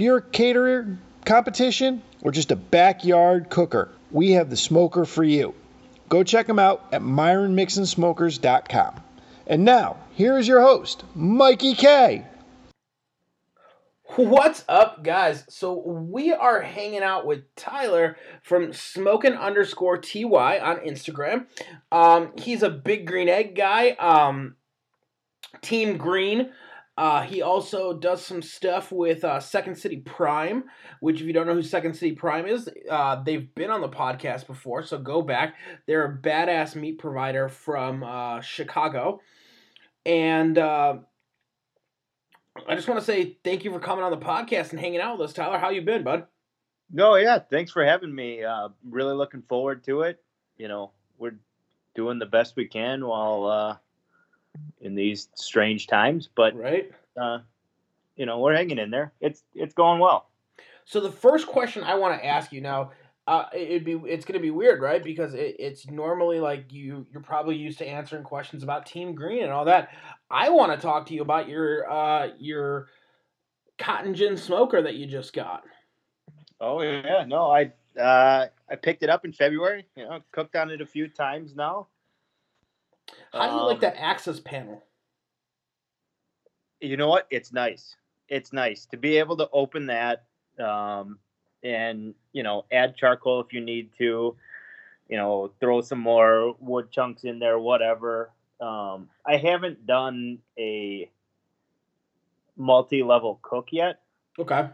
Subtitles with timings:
[0.00, 0.96] If you're a caterer,
[1.26, 5.54] competition, or just a backyard cooker, we have the smoker for you.
[6.08, 9.02] Go check them out at myronmixonsmokers.com.
[9.46, 12.24] And now, here is your host, Mikey K.
[14.16, 15.44] What's up, guys?
[15.50, 21.44] So we are hanging out with Tyler from Smoking underscore ty on Instagram.
[21.92, 23.90] Um, he's a big green egg guy.
[23.90, 24.56] Um,
[25.60, 26.52] Team Green.
[26.96, 30.64] Uh, he also does some stuff with uh, Second City Prime,
[31.00, 33.88] which, if you don't know who Second City Prime is, uh, they've been on the
[33.88, 35.54] podcast before, so go back.
[35.86, 39.20] They're a badass meat provider from uh, Chicago.
[40.04, 40.98] And uh,
[42.68, 45.18] I just want to say thank you for coming on the podcast and hanging out
[45.18, 45.58] with us, Tyler.
[45.58, 46.26] How you been, bud?
[46.92, 48.44] No, yeah, thanks for having me.
[48.44, 50.22] Uh, really looking forward to it.
[50.58, 51.36] You know, we're
[51.94, 53.80] doing the best we can while
[54.80, 57.38] in these strange times, but right, uh,
[58.16, 59.12] you know, we're hanging in there.
[59.20, 60.28] It's it's going well.
[60.84, 62.90] So the first question I want to ask you now,
[63.26, 65.02] uh, it'd be it's gonna be weird, right?
[65.02, 69.44] Because it, it's normally like you you're probably used to answering questions about Team Green
[69.44, 69.90] and all that.
[70.30, 72.88] I want to talk to you about your uh, your
[73.78, 75.62] cotton gin smoker that you just got.
[76.60, 79.86] Oh yeah, no, I uh, I picked it up in February.
[79.96, 81.86] You know, cooked on it a few times now.
[83.32, 84.82] How do you um, like that access panel?
[86.80, 87.26] You know what?
[87.30, 87.96] It's nice.
[88.28, 90.24] It's nice to be able to open that
[90.58, 91.18] um,
[91.62, 94.36] and you know add charcoal if you need to.
[95.08, 98.30] You know, throw some more wood chunks in there, whatever.
[98.60, 101.10] Um, I haven't done a
[102.56, 104.02] multi-level cook yet.
[104.38, 104.68] Okay.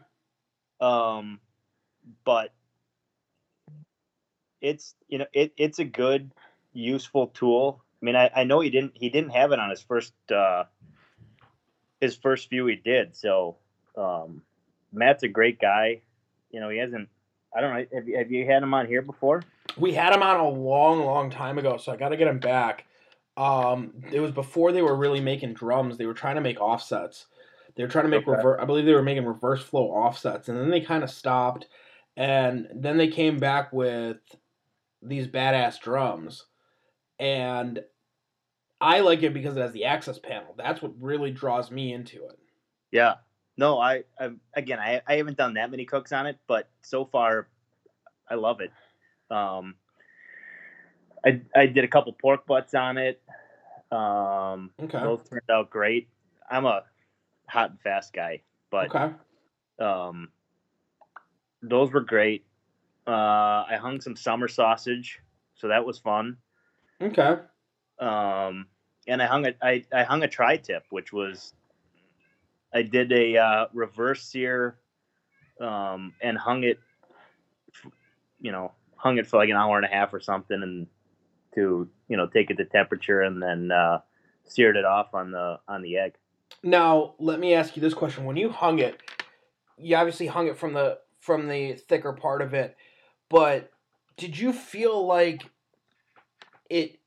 [0.79, 1.41] Um,
[2.25, 2.53] but
[4.61, 6.33] it's you know it, it's a good
[6.73, 9.81] useful tool I mean, I, I know he didn't he didn't have it on his
[9.81, 10.65] first uh,
[12.01, 13.17] his first few he did.
[13.17, 13.57] So
[13.97, 14.43] um,
[14.93, 16.03] Matt's a great guy.
[16.51, 17.09] You know, he hasn't.
[17.57, 17.87] I don't know.
[17.95, 19.43] Have you, have you had him on here before?
[19.79, 21.79] We had him on a long, long time ago.
[21.79, 22.87] So I got to get him back.
[23.37, 25.97] Um, it was before they were really making drums.
[25.97, 27.27] They were trying to make offsets.
[27.75, 28.37] They were trying to make okay.
[28.37, 28.59] reverse.
[28.61, 31.67] I believe they were making reverse flow offsets, and then they kind of stopped.
[32.17, 34.17] And then they came back with
[35.03, 36.47] these badass drums
[37.19, 37.82] and
[38.81, 40.54] I like it because it has the access panel.
[40.56, 42.38] That's what really draws me into it.
[42.91, 43.15] Yeah.
[43.56, 47.06] No, I, I again, I, I haven't done that many cooks on it, but so
[47.06, 47.49] far,
[48.28, 48.71] I love it.
[49.31, 49.77] Um,
[51.25, 53.22] I I did a couple pork butts on it.
[53.91, 54.98] Um, okay.
[54.98, 56.09] Those turned out great.
[56.50, 56.83] I'm a
[57.48, 59.15] hot and fast guy, but okay.
[59.81, 60.28] um,
[61.62, 62.44] those were great.
[63.06, 65.21] Uh, I hung some summer sausage,
[65.54, 66.37] so that was fun.
[67.01, 67.37] Okay.
[67.99, 68.67] Um,
[69.07, 71.53] and I hung a I, I hung a tri tip, which was
[72.75, 74.77] I did a uh, reverse sear,
[75.61, 76.79] um, and hung it,
[78.41, 80.87] you know, hung it for like an hour and a half or something, and
[81.55, 84.01] to you know take it to temperature, and then uh,
[84.45, 86.15] seared it off on the on the egg.
[86.63, 89.01] Now let me ask you this question: When you hung it,
[89.78, 92.77] you obviously hung it from the from the thicker part of it,
[93.28, 93.71] but
[94.17, 95.45] did you feel like
[96.71, 96.99] it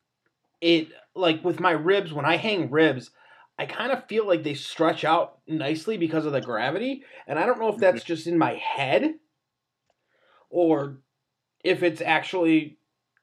[0.62, 3.12] it like with my ribs when I hang ribs,
[3.58, 7.46] I kind of feel like they stretch out nicely because of the gravity, and I
[7.46, 8.08] don't know if that's mm-hmm.
[8.08, 9.16] just in my head
[10.50, 10.98] or
[11.64, 12.78] if it's actually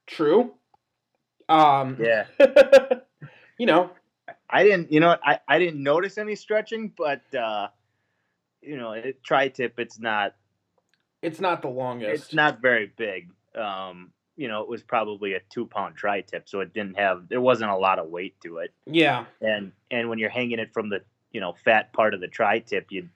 [0.05, 0.53] true.
[1.49, 2.25] Um Yeah.
[3.57, 3.91] you know,
[4.49, 7.69] I didn't, you know, I I didn't notice any stretching, but uh
[8.61, 10.35] you know, it tri-tip it's not
[11.21, 12.25] it's not the longest.
[12.25, 13.31] It's not very big.
[13.55, 17.27] Um you know, it was probably a two pound tri tip, so it didn't have
[17.27, 18.71] there wasn't a lot of weight to it.
[18.85, 19.25] Yeah.
[19.41, 21.01] And and when you're hanging it from the
[21.31, 23.09] you know fat part of the tri tip, you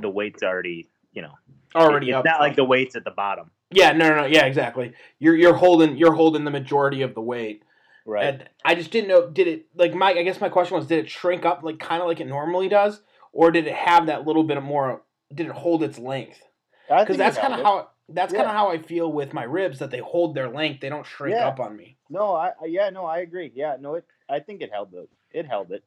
[0.00, 1.34] the weight's already you know
[1.74, 2.24] already it's up.
[2.24, 3.50] not like the weight's at the bottom.
[3.70, 4.92] Yeah, no, no, no, yeah, exactly.
[5.18, 7.64] You're you're holding you're holding the majority of the weight.
[8.04, 8.24] Right.
[8.24, 9.30] And I just didn't know.
[9.30, 10.10] Did it like my?
[10.10, 12.68] I guess my question was, did it shrink up like kind of like it normally
[12.68, 13.00] does,
[13.32, 15.02] or did it have that little bit of more?
[15.32, 16.42] Did it hold its length?
[16.88, 18.40] Because that's kind of how that's yeah.
[18.40, 20.80] kind of how I feel with my ribs that they hold their length.
[20.80, 21.48] They don't shrink yeah.
[21.48, 21.96] up on me.
[22.10, 23.52] No, I yeah, no, I agree.
[23.54, 24.04] Yeah, no, it.
[24.28, 25.08] I think it held it.
[25.32, 25.84] It held it.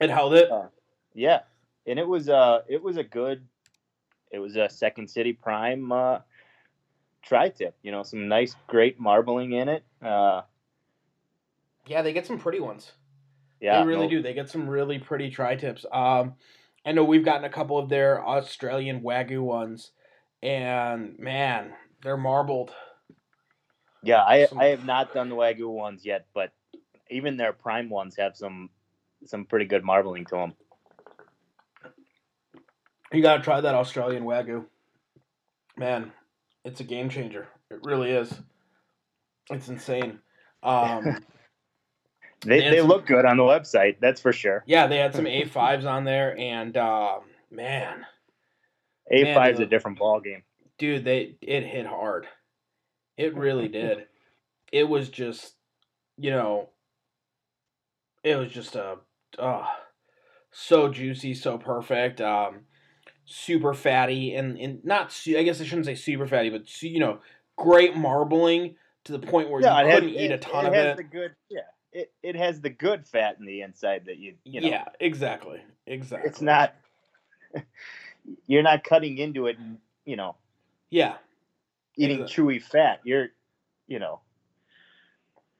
[0.00, 0.50] It held it.
[0.50, 0.68] Uh,
[1.14, 1.40] yeah,
[1.86, 3.46] and it was uh, it was a good.
[4.30, 6.18] it was a Second City Prime uh,
[7.22, 7.74] tri-tip.
[7.82, 9.84] You know, some nice, great marbling in it.
[10.02, 10.42] Uh,
[11.86, 12.92] Yeah, they get some pretty ones.
[13.60, 14.22] yeah, they really no- do.
[14.22, 15.86] They get some really pretty tri tips.
[15.90, 16.34] Um,
[16.84, 19.90] I know we've gotten a couple of their Australian Wagyu ones,
[20.42, 21.72] and man,
[22.02, 22.72] they're marbled.
[24.02, 26.52] Yeah, I Some- I have not done the wagyu ones yet, but
[27.10, 28.70] even their prime ones have some
[29.24, 30.54] some pretty good marbling to them.
[33.12, 34.66] You gotta try that Australian Wagyu.
[35.76, 36.12] Man,
[36.64, 37.48] it's a game changer.
[37.70, 38.32] It really is.
[39.50, 40.18] It's insane.
[40.62, 41.24] Um,
[42.44, 44.62] They Yeah, they some- look good on the website, that's for sure.
[44.66, 47.18] yeah, they had some A5s on there, and uh,
[47.50, 48.04] man,
[49.10, 50.42] A five is a different ball game.
[50.78, 52.26] dude, they it hit hard.
[53.16, 54.06] It really did.
[54.72, 55.54] It was just,
[56.18, 56.70] you know,
[58.24, 58.96] it was just a,
[59.38, 59.66] uh,
[60.50, 62.60] so juicy, so perfect, um,
[63.24, 65.12] super fatty, and and not.
[65.12, 67.20] Su- I guess I shouldn't say super fatty, but su- you know,
[67.56, 68.74] great marbling
[69.04, 70.86] to the point where Yeah, you it has- couldn't eat a ton it of has
[70.86, 70.96] it.
[70.96, 71.60] The good, yeah,
[71.92, 74.68] it, it has the good fat in the inside that you you know.
[74.68, 76.28] yeah, exactly, exactly.
[76.28, 76.74] it's not.
[78.46, 80.36] You're not cutting into it, and you know,
[80.90, 81.16] Yeah,
[81.96, 83.00] eating Exa- chewy fat.
[83.04, 83.28] You're,
[83.86, 84.20] you know,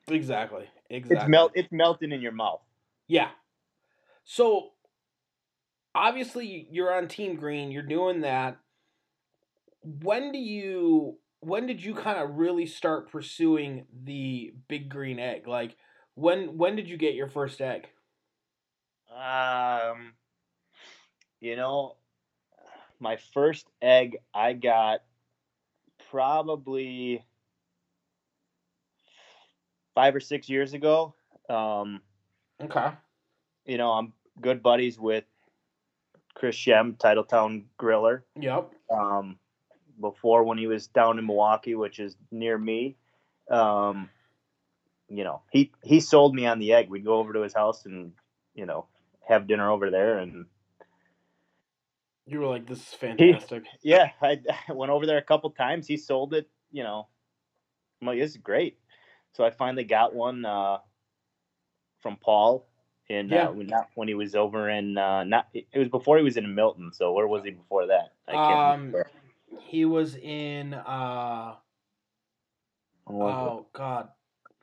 [0.09, 1.17] exactly, exactly.
[1.17, 1.53] it's melt.
[1.55, 2.61] It's melting in your mouth.
[3.09, 3.31] Yeah.
[4.25, 4.73] So
[5.95, 8.59] obviously you're on Team Green, you're doing that.
[9.83, 15.47] When do you when did you kind of really start pursuing the big green egg?
[15.47, 15.77] Like
[16.15, 17.89] when when did you get your first egg?
[19.15, 20.13] Um,
[21.41, 21.97] you know,
[23.01, 25.01] my first egg I got
[26.11, 27.25] probably
[29.95, 31.15] five or six years ago.
[31.49, 32.01] Um,
[32.63, 32.91] Okay.
[33.65, 35.25] you know, I'm good buddies with
[36.35, 38.23] Chris Shem, Titletown Griller.
[38.39, 38.73] Yep.
[38.91, 39.39] Um,
[40.01, 42.97] before when he was down in Milwaukee, which is near me.
[43.51, 44.11] Um,
[45.09, 46.91] you know, he he sold me on the egg.
[46.91, 48.13] We'd go over to his house and
[48.55, 48.87] you know
[49.27, 50.47] have dinner over there, and
[52.27, 53.65] You were like this is fantastic.
[53.83, 55.87] yeah, I, I went over there a couple times.
[55.87, 56.49] He sold it.
[56.73, 57.07] You know,
[58.01, 58.79] I'm like, this is great.
[59.35, 60.79] So I finally got one uh,
[62.01, 62.67] from Paul.
[63.09, 63.49] In Yeah.
[63.49, 66.53] uh, when, when he was over in uh, not it was before he was in
[66.57, 66.91] Milton.
[66.93, 68.13] So where was he before that?
[68.27, 69.07] I Um, remember.
[69.61, 71.55] He was in uh
[73.07, 73.39] was it?
[73.39, 74.09] oh god.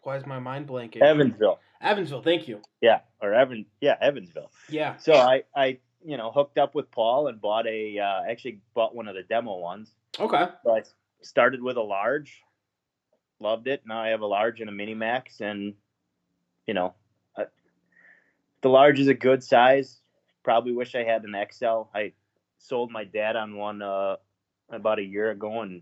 [0.01, 1.01] Why is my mind blanking?
[1.01, 1.59] Evansville.
[1.79, 2.59] Evansville, thank you.
[2.81, 3.65] Yeah, or Evan.
[3.79, 4.51] Yeah, Evansville.
[4.69, 4.97] Yeah.
[4.97, 7.99] So I, I, you know, hooked up with Paul and bought a.
[7.99, 9.91] Uh, actually, bought one of the demo ones.
[10.19, 10.45] Okay.
[10.63, 10.83] So I
[11.21, 12.41] started with a large,
[13.39, 13.83] loved it.
[13.85, 15.73] Now I have a large and a mini max, and
[16.67, 16.93] you know,
[17.37, 17.45] I,
[18.61, 19.99] the large is a good size.
[20.43, 21.83] Probably wish I had an XL.
[21.95, 22.13] I
[22.57, 24.17] sold my dad on one uh,
[24.69, 25.81] about a year ago and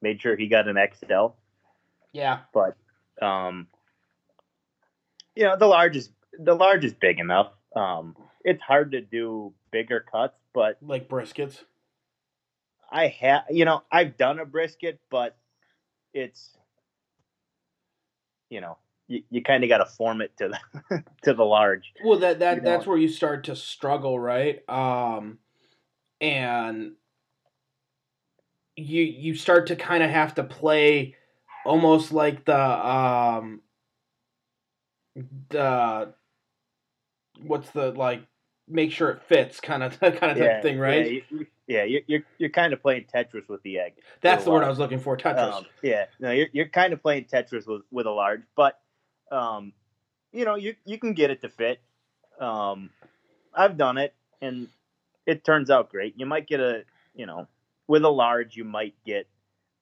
[0.00, 1.34] made sure he got an XL.
[2.12, 2.40] Yeah.
[2.52, 2.76] But
[3.24, 3.68] um,
[5.34, 7.52] you know, the large is the large is big enough.
[7.74, 11.64] Um, it's hard to do bigger cuts, but Like briskets.
[12.90, 15.36] I have, you know, I've done a brisket, but
[16.12, 16.56] it's,
[18.50, 18.76] you know,
[19.08, 21.92] you, you kind of got to form it to the to the large.
[22.04, 24.68] Well, that that You that's where you start to struggle, right?
[24.68, 25.38] Um,
[26.20, 26.92] and
[28.76, 31.14] you you start to kind of have to play
[31.64, 33.60] almost like the um
[35.50, 36.14] the
[37.42, 38.22] what's the like
[38.72, 41.06] make sure it fits kind of kind of type thing, right?
[41.06, 43.94] Yeah, you, yeah you're, you're you're kind of playing Tetris with the egg.
[44.20, 45.16] that's the word I was looking for.
[45.16, 45.52] Tetris.
[45.52, 48.78] Um, yeah, no, you're you're kind of playing Tetris with with a large, but
[49.30, 49.72] um,
[50.32, 51.80] you know, you you can get it to fit.
[52.40, 52.90] Um,
[53.54, 54.68] I've done it, and
[55.26, 56.14] it turns out great.
[56.18, 57.46] You might get a, you know,
[57.86, 59.26] with a large, you might get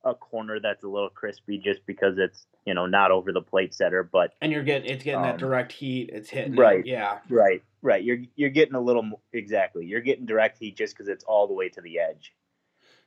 [0.04, 3.74] a corner that's a little crispy just because it's you know not over the plate
[3.74, 6.10] setter, but and you're getting it's getting that um, direct heat.
[6.12, 6.54] It's hitting.
[6.54, 6.84] it, right.
[6.84, 7.18] Yeah.
[7.28, 9.86] right, right, you're you're getting a little exactly.
[9.86, 12.34] You're getting direct heat just because it's all the way to the edge.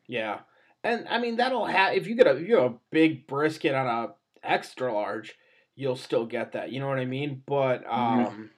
[0.07, 0.39] Yeah,
[0.83, 3.87] and I mean that'll have if you get a you know a big brisket on
[3.87, 4.13] a
[4.43, 5.35] extra large,
[5.75, 6.71] you'll still get that.
[6.71, 7.41] You know what I mean?
[7.45, 8.27] But Mhm.
[8.27, 8.49] um,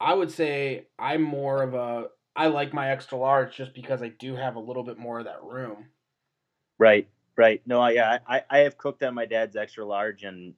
[0.00, 4.08] I would say I'm more of a I like my extra large just because I
[4.08, 5.88] do have a little bit more of that room.
[6.78, 7.62] Right, right.
[7.66, 10.54] No, I- yeah, I, I have cooked on my dad's extra large, and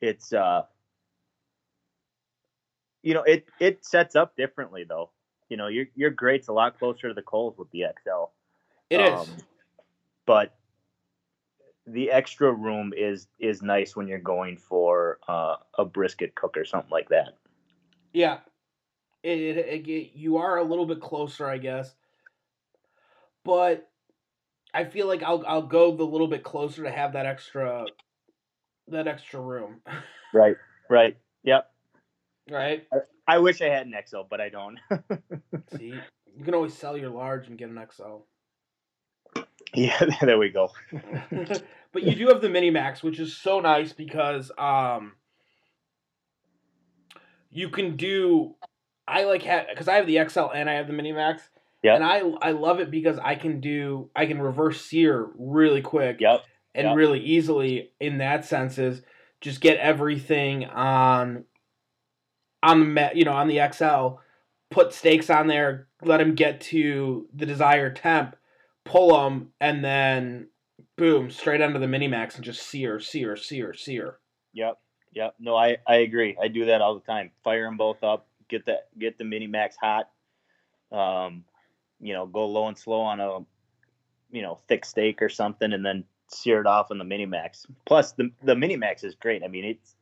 [0.00, 0.62] it's uh,
[3.08, 5.08] you know, it it sets up differently though.
[5.48, 8.24] You know, your your grate's a lot closer to the coals with the XL.
[8.90, 9.28] It is.
[9.30, 9.36] Um,
[10.26, 10.54] but
[11.86, 16.66] the extra room is is nice when you're going for uh, a brisket cook or
[16.66, 17.38] something like that.
[18.12, 18.40] Yeah,
[19.22, 21.94] it, it, it- you are a little bit closer, I guess.
[23.42, 23.88] but
[24.74, 27.86] I feel like I'll I'll go the little bit closer to have that extra
[28.88, 29.80] that extra room.
[30.34, 30.56] Right.
[30.90, 31.16] Right.
[31.44, 31.70] Yep.
[32.50, 32.86] Right?
[33.26, 34.78] I wish I had an XL, but I don't.
[35.76, 35.94] See,
[36.36, 39.40] you can always sell your large and get an XL.
[39.74, 40.02] yeah.
[40.22, 40.70] There we go.
[41.92, 45.12] but you do have the mini max, which is so nice because um
[47.50, 48.54] you can do
[49.06, 51.42] I like have because I have the XL and I have the mini max.
[51.82, 51.94] Yep.
[51.96, 56.20] And I I love it because I can do I can reverse sear really quick
[56.20, 56.44] Yep.
[56.74, 56.96] and yep.
[56.96, 59.02] really easily in that sense is
[59.40, 61.44] just get everything on
[62.62, 64.20] on the you know on the XL,
[64.70, 68.36] put steaks on there, let them get to the desired temp,
[68.84, 70.48] pull them, and then
[70.96, 74.18] boom, straight onto the mini max and just sear, sear, sear, sear.
[74.52, 74.78] Yep.
[75.12, 75.34] Yep.
[75.38, 76.36] No, I, I agree.
[76.42, 77.30] I do that all the time.
[77.42, 78.26] Fire them both up.
[78.48, 80.08] Get that get the mini max hot.
[80.90, 81.44] Um,
[82.00, 83.40] you know, go low and slow on a,
[84.30, 87.66] you know, thick steak or something, and then sear it off on the mini max.
[87.86, 89.42] Plus, the the mini max is great.
[89.42, 89.94] I mean, it's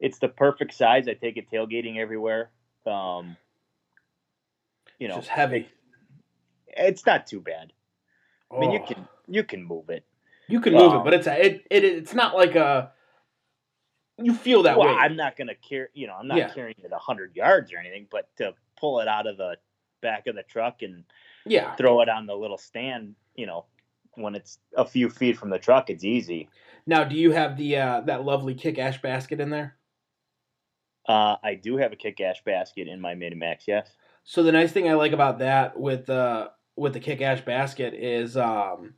[0.00, 1.06] it's the perfect size.
[1.08, 2.50] I take it tailgating everywhere.
[2.86, 3.36] Um,
[4.98, 5.68] you It's know, just heavy.
[6.68, 7.72] it's not too bad.
[8.50, 8.86] I mean, you Oh.
[8.86, 10.04] can you can move it.
[10.48, 12.92] you can move it, um, but it's a, it, it it's not like a
[14.18, 14.94] you feel that well, way.
[14.94, 16.52] I'm not gonna carry, you know, I'm not Yeah.
[16.52, 19.56] carrying it hundred yards or anything, but to pull it out of the
[20.00, 21.04] back of the truck and
[21.46, 21.74] yeah.
[21.76, 23.66] throw it on the little stand, you know,
[24.14, 26.48] when it's a few feet from the truck, it's easy.
[26.86, 29.76] Now, do you have the uh, that lovely kick ash basket in there?
[31.08, 33.90] Uh, I do have a kick ash basket in my mini max, yes.
[34.24, 37.94] So the nice thing I like about that with the with the kick ash basket
[37.94, 38.94] is, um,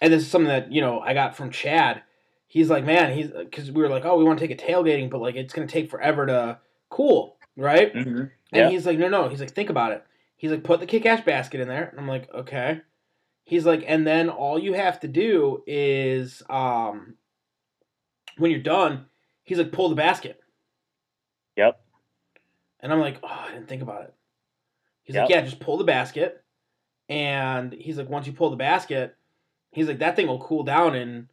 [0.00, 2.02] and this is something that you know I got from Chad.
[2.46, 5.10] He's like, man, he's because we were like, oh, we want to take a tailgating,
[5.10, 6.58] but like it's gonna take forever to
[6.88, 7.92] cool, right?
[7.94, 8.18] Mm-hmm.
[8.18, 8.70] And Yeah.
[8.70, 9.28] he's like, no, no.
[9.28, 10.04] He's like, think about it.
[10.36, 11.88] He's like, put the kick ash basket in there.
[11.88, 12.80] And I'm like, okay.
[13.44, 17.14] He's like, and then all you have to do is, um,
[18.36, 19.06] when you're done,
[19.42, 20.40] he's like, pull the basket.
[21.58, 21.80] Yep.
[22.80, 24.14] And I'm like, oh, I didn't think about it.
[25.02, 26.44] He's like, yeah, just pull the basket.
[27.08, 29.16] And he's like, once you pull the basket,
[29.72, 31.28] he's like, that thing will cool down in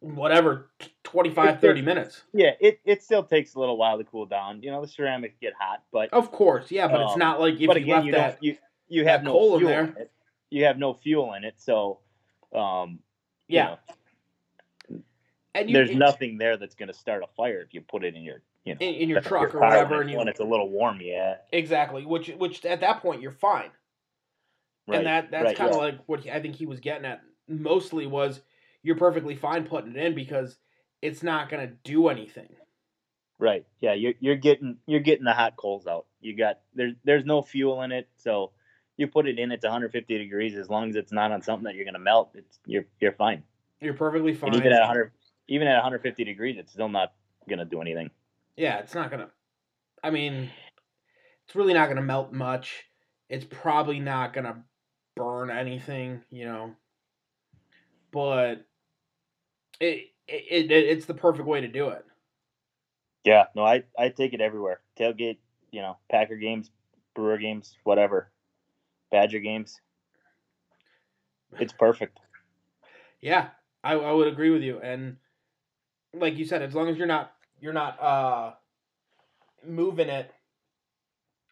[0.00, 0.70] whatever,
[1.04, 2.22] 25, 30 minutes.
[2.34, 4.62] Yeah, it, it still takes a little while to cool down.
[4.62, 7.54] You know, the ceramics get hot, but Of course, yeah, but it's Um, not like
[7.54, 8.38] if but you again, left you that.
[8.42, 8.56] you
[8.88, 9.94] you have no coal in fuel there.
[9.96, 10.10] it.
[10.50, 12.00] You have no fuel in it, so
[12.54, 12.98] um
[13.48, 13.64] you Yeah.
[13.64, 13.78] know,
[15.54, 18.04] and you, there's it- nothing there that's going to start a fire if you put
[18.04, 20.18] it in your you know in, in your truck or whatever, when, and it's- you
[20.18, 20.98] when it's a little warm.
[21.00, 23.70] Yeah, exactly, which which at that point you're fine,
[24.86, 24.98] right.
[24.98, 25.82] and that that's right, kind of yeah.
[25.82, 27.22] like what he, I think he was getting at.
[27.48, 28.40] Mostly was
[28.82, 30.56] you're perfectly fine putting it in because
[31.02, 32.48] it's not gonna do anything.
[33.38, 33.66] right.
[33.80, 36.06] Yeah, you're you're getting you're getting the hot coals out.
[36.20, 38.52] You got there's there's no fuel in it, so
[38.96, 39.50] you put it in.
[39.50, 40.54] It's 150 degrees.
[40.56, 43.12] As long as it's not on something that you're going to melt, it's you're you're
[43.12, 43.42] fine.
[43.80, 44.50] You're perfectly fine.
[44.50, 45.10] And even at 100
[45.48, 47.12] even at 150 degrees, it's still not
[47.48, 48.10] going to do anything.
[48.56, 49.30] yeah, it's not gonna.
[50.02, 50.50] I mean,
[51.46, 52.84] it's really not gonna melt much.
[53.28, 54.64] It's probably not gonna
[55.16, 56.74] burn anything, you know.
[58.12, 58.66] But
[59.80, 62.04] it, it, it it's the perfect way to do it.
[63.24, 64.80] Yeah, no, I I take it everywhere.
[64.98, 65.38] Tailgate,
[65.70, 66.70] you know, Packer games,
[67.14, 68.30] Brewer games, whatever,
[69.10, 69.80] Badger games.
[71.58, 72.18] It's perfect.
[73.20, 73.48] Yeah,
[73.84, 74.80] I, I would agree with you.
[74.80, 75.16] And
[76.14, 78.52] like you said, as long as you're not you're not uh
[79.66, 80.30] moving it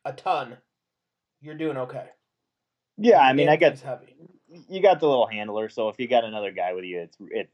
[0.05, 0.57] a ton,
[1.41, 2.07] you're doing okay.
[2.97, 4.15] Yeah, I mean, I got heavy.
[4.69, 7.49] you got the little handler, so if you got another guy with you, it's it.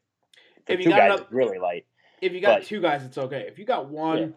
[0.66, 1.86] If you got guys, it's really light.
[2.20, 3.44] If you got but- two guys, it's okay.
[3.48, 4.34] If you got one,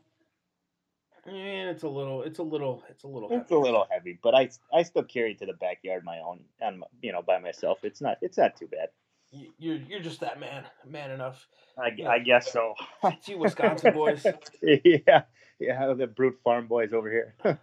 [1.26, 3.30] eh, it's a little, it's a little, it's a little.
[3.32, 3.56] It's Heavy.
[3.56, 6.84] a little heavy, but I I still carry it to the backyard my own and
[7.02, 7.80] you know by myself.
[7.84, 8.90] It's not it's not too bad.
[9.32, 11.48] You- You're you're just that man, man enough.
[11.78, 12.10] I, Yeah.
[12.10, 12.74] I guess so.
[13.26, 14.26] You, Wisconsin boys.
[14.62, 15.24] yeah,
[15.60, 17.36] yeah, the brute farm boys over here.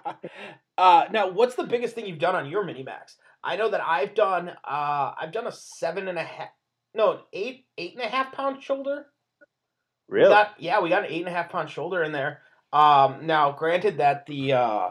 [0.78, 3.16] uh, now, what's the biggest thing you've done on your mini max?
[3.42, 4.48] I know that I've done.
[4.48, 6.48] Uh, I've done a seven and a half.
[6.94, 9.06] No, eight, eight and a half pound shoulder.
[10.08, 10.30] We really?
[10.30, 12.40] got, yeah, we got an eight and a half pound shoulder in there.
[12.72, 14.90] Um, now, granted that the uh,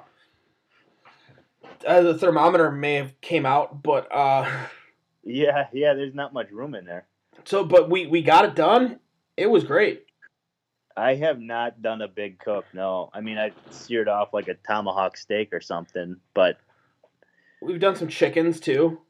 [1.85, 4.49] uh, the thermometer may have came out, but uh,
[5.25, 5.93] Yeah, yeah.
[5.93, 7.05] There's not much room in there.
[7.45, 8.99] so but we we got it done.
[9.35, 10.05] It was great.
[10.97, 12.65] I have not done a big cook.
[12.73, 16.57] No, I mean I seared off like a tomahawk steak or something, but
[17.61, 19.01] We've done some chickens too.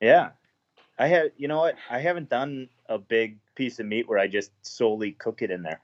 [0.00, 0.30] yeah,
[0.98, 1.28] I have.
[1.36, 1.76] You know what?
[1.88, 5.62] I haven't done a big piece of meat where I just solely cook it in
[5.62, 5.80] there.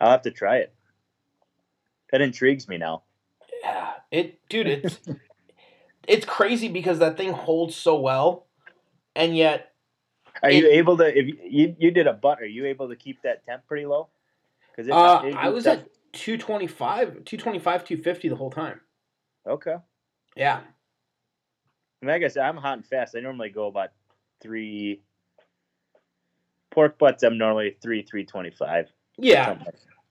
[0.00, 0.74] I'll have to try it.
[2.10, 3.04] That intrigues me now.
[3.62, 4.98] Yeah, it, dude, it's
[6.08, 8.46] it's crazy because that thing holds so well,
[9.16, 9.72] and yet
[10.42, 11.06] Are It- you able to?
[11.06, 14.08] If you, you did a butt, are you able to keep that temp pretty low?
[14.74, 18.80] Because uh, I was at 225, 225, 250 the whole time.
[19.46, 19.76] okay.
[20.36, 20.60] Yeah.
[22.02, 23.14] Mean, like I said, I'm hot and fast.
[23.16, 23.90] I normally go about
[24.42, 25.00] three
[26.70, 27.22] pork butts.
[27.22, 28.90] I'm normally three three twenty five.
[29.16, 29.58] Yeah.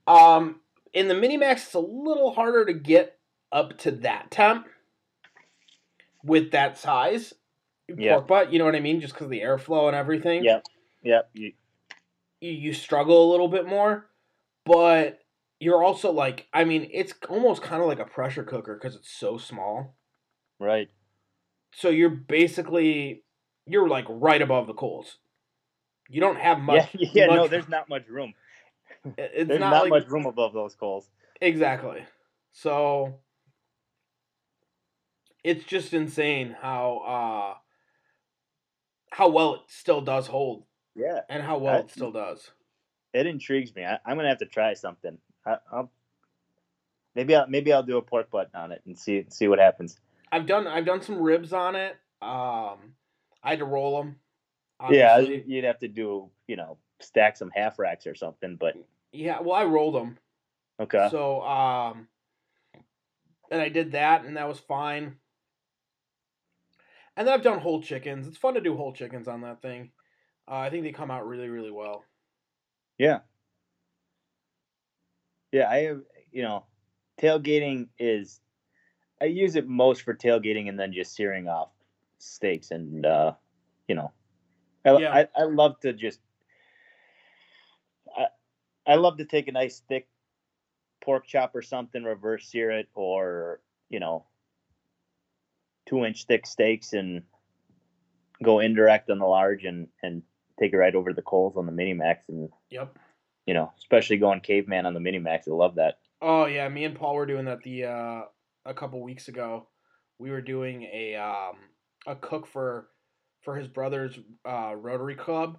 [0.06, 0.60] Um,
[0.94, 3.18] in the mini max, it's a little harder to get
[3.52, 4.66] up to that temp
[6.24, 7.34] with that size
[7.88, 8.14] Yeah.
[8.14, 8.52] pork butt.
[8.52, 9.00] You know what I mean?
[9.00, 10.44] Just because of the airflow and everything.
[10.44, 10.66] Yep.
[11.02, 11.30] Yep.
[11.34, 11.52] You,
[12.40, 14.06] You, you struggle a little bit more,
[14.64, 15.20] but
[15.60, 19.10] you're also like, I mean, it's almost kind of like a pressure cooker because it's
[19.10, 19.96] so small.
[20.58, 20.88] right.
[21.76, 23.24] So you're basically
[23.66, 25.18] you're like right above the coals.
[26.08, 26.88] You don't have much.
[26.94, 27.08] yeah.
[27.12, 27.26] Yeah.
[27.26, 28.34] No, there's not much room.
[29.18, 31.08] It's There's not, not, like much room above those coals.
[31.40, 32.04] Exactly.
[32.52, 33.16] So
[35.42, 37.58] it's just insane how uh
[39.14, 40.64] how well it still does hold
[40.96, 41.20] Yeah.
[41.28, 42.50] and how well I- it still does.
[43.12, 43.84] It intrigues me.
[43.84, 45.18] I, I'm gonna have to try something.
[45.46, 45.88] I, I'll
[47.14, 50.00] maybe I'll maybe I'll do a pork butt on it and see see what happens.
[50.32, 51.92] I've done I've done some ribs on it.
[52.20, 52.96] Um
[53.40, 54.16] I had to roll them.
[54.90, 58.56] Yeah, you'd have to do you know stack some half racks or something.
[58.56, 58.74] But
[59.12, 60.18] Yeah, well I rolled them.
[60.80, 61.06] okay.
[61.12, 62.08] So um
[63.48, 65.18] and I did that and that was fine.
[67.16, 68.26] And then I've done whole chickens.
[68.26, 69.92] It's fun to do whole chickens on that thing.
[70.48, 72.04] Uh, I think they come out really really well.
[72.98, 73.20] Yeah.
[75.52, 76.00] Yeah, I have,
[76.32, 76.64] you know,
[77.20, 78.40] tailgating is,
[79.22, 81.68] I use it most for tailgating and then just searing off
[82.18, 82.72] steaks.
[82.72, 83.34] And, uh,
[83.86, 84.10] you know,
[84.84, 85.14] I, Yeah.
[85.14, 86.18] I, I love to just,
[88.18, 88.26] I,
[88.84, 90.08] I love to take a nice thick
[91.00, 94.26] pork chop or something, reverse sear it, or, you know,
[95.86, 97.22] two inch thick steaks and
[98.42, 100.22] go indirect on the large and, and
[100.58, 102.96] take it right over the coals on the mini max and Yep.
[103.46, 105.46] you know, especially going caveman on the mini max.
[105.48, 105.98] I love that.
[106.22, 108.22] Oh yeah, me and Paul were doing that the uh,
[108.64, 109.68] a couple weeks ago.
[110.18, 111.56] We were doing a um,
[112.06, 112.88] a cook for
[113.42, 115.58] for his brother's uh, Rotary Club,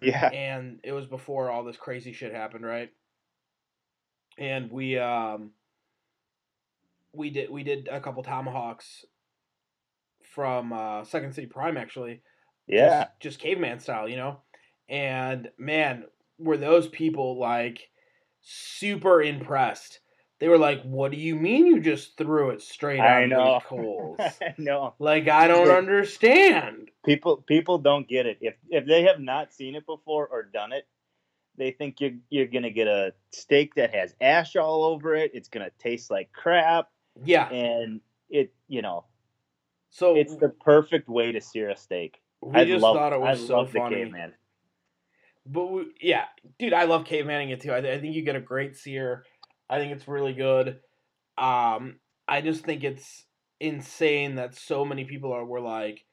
[0.00, 0.28] Yeah.
[0.28, 2.90] and it was before all this crazy shit happened, right?
[4.38, 5.50] And we um
[7.12, 9.04] we did we did a couple tomahawks
[10.34, 12.22] from uh, Second City Prime actually,
[12.66, 13.04] Yeah.
[13.04, 14.40] just, just caveman style, you know.
[14.88, 16.04] And man,
[16.38, 17.88] were those people like
[18.40, 20.00] super impressed?
[20.40, 23.60] They were like, "What do you mean you just threw it straight I on the
[23.64, 24.18] coals?
[24.58, 28.38] no, like I don't understand." People people don't get it.
[28.40, 30.88] If if they have not seen it before or done it,
[31.56, 35.30] they think you're you're gonna get a steak that has ash all over it.
[35.32, 36.88] It's gonna taste like crap,
[37.24, 37.48] Yeah.
[37.48, 39.04] and it you know
[39.92, 42.20] So it's the perfect way to sear a steak.
[42.40, 43.96] we I just love, thought it was I so funny.
[43.96, 44.32] caveman.
[45.44, 46.24] But we, yeah,
[46.58, 47.72] dude, I love cavemanning it too.
[47.72, 49.24] I, I think you get a great sear.
[49.68, 50.80] I think it's really good.
[51.36, 53.26] Um, I just think it's
[53.60, 56.04] insane that so many people are were like,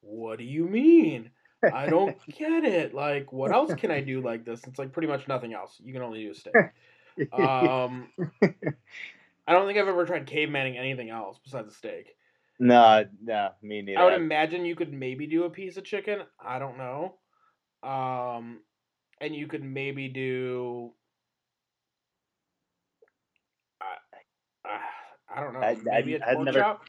[0.00, 1.30] "What do you mean?
[1.74, 2.94] I don't get it.
[2.94, 5.78] Like, what else can I do like this?" It's like pretty much nothing else.
[5.84, 6.54] You can only do a steak.
[7.32, 8.08] Um,
[8.42, 12.16] I don't think I've ever tried cavemanning anything else besides a steak.
[12.58, 14.00] No, no, me neither.
[14.00, 16.20] I would imagine you could maybe do a piece of chicken.
[16.40, 17.16] I don't know.
[17.82, 18.60] Um,
[19.20, 20.92] and you could maybe do.
[23.80, 24.78] I, I,
[25.36, 25.60] I don't know.
[25.60, 26.82] I- I- maybe a I've pork never- chop.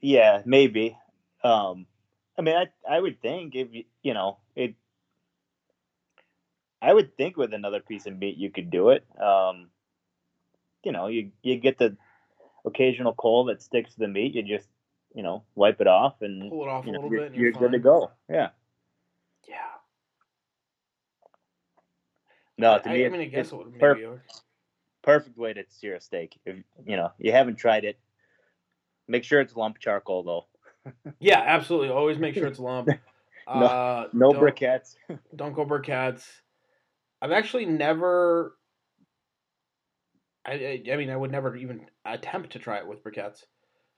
[0.00, 0.96] Yeah, maybe.
[1.44, 1.86] Um,
[2.38, 4.74] I mean, I I would think if you you know it,
[6.80, 9.04] I would think with another piece of meat you could do it.
[9.20, 9.68] Um,
[10.82, 11.96] you know, you you get the
[12.64, 14.34] occasional coal that sticks to the meat.
[14.34, 14.68] You just
[15.14, 17.26] you know wipe it off and Pull it off you a know, little you're, bit.
[17.32, 18.10] And you're, you're good to go.
[18.28, 18.50] Yeah.
[19.48, 19.56] Yeah.
[22.58, 24.18] No, to I, me, I it's, mean, I guess would perf- maybe.
[25.02, 26.38] perfect way to sear a steak.
[26.44, 27.98] If you know you haven't tried it,
[29.08, 30.46] make sure it's lump charcoal though.
[31.18, 31.90] Yeah, absolutely.
[31.90, 32.88] Always make sure it's lump.
[33.46, 34.96] uh, No don't- briquettes.
[35.36, 36.24] Don't go briquettes.
[37.22, 38.56] I've actually never.
[40.44, 43.44] I, I I mean I would never even attempt to try it with briquettes,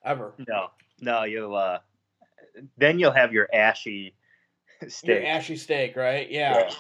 [0.05, 0.35] ever.
[0.49, 0.69] No,
[1.01, 1.79] no, you'll uh,
[2.77, 4.15] then you'll have your ashy
[4.89, 5.09] steak.
[5.09, 6.31] Your ashy steak, right?
[6.31, 6.71] Yeah.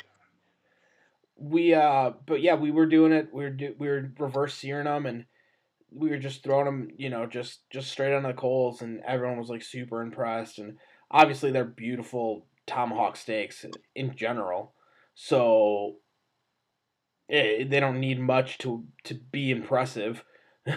[1.37, 3.29] We uh, but yeah, we were doing it.
[3.33, 5.25] We were do, we were reverse searing them, and
[5.91, 9.39] we were just throwing them, you know, just just straight on the coals, and everyone
[9.39, 10.59] was like super impressed.
[10.59, 10.79] And
[11.11, 14.75] obviously, they're beautiful tomahawk steaks in general,
[15.15, 15.97] so
[17.33, 20.25] eh, they don't need much to to be impressive.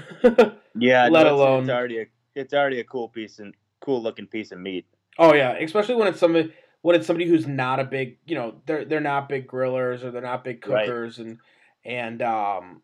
[0.78, 4.28] Yeah, Let no, alone- it's already a it's already a cool piece and cool looking
[4.28, 4.86] piece of meat.
[5.18, 8.62] Oh yeah, especially when it's somebody when it's somebody who's not a big, you know,
[8.66, 10.86] they're they're not big grillers or they're not big Right.
[10.86, 11.38] cookers and
[11.86, 12.82] and um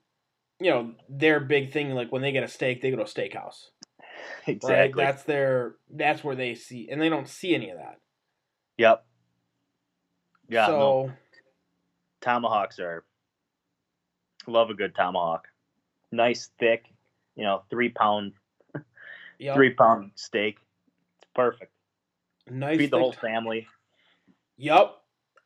[0.62, 3.06] you know, their big thing like when they get a steak, they go to a
[3.06, 3.70] steakhouse.
[4.48, 4.56] Right?
[4.56, 5.04] Exactly.
[5.04, 7.98] That's their that's where they see and they don't see any of that.
[8.78, 9.04] Yep.
[10.48, 10.66] Yeah.
[10.68, 11.12] so no,
[12.22, 13.04] tomahawks are.
[14.48, 15.48] Love a good tomahawk.
[16.12, 16.86] Nice, thick.
[17.36, 18.34] You know, three pound,
[19.40, 20.58] yep, three pound steak.
[21.22, 21.72] It's perfect.
[22.50, 23.68] nice Feed the whole family.
[24.58, 24.98] Yep.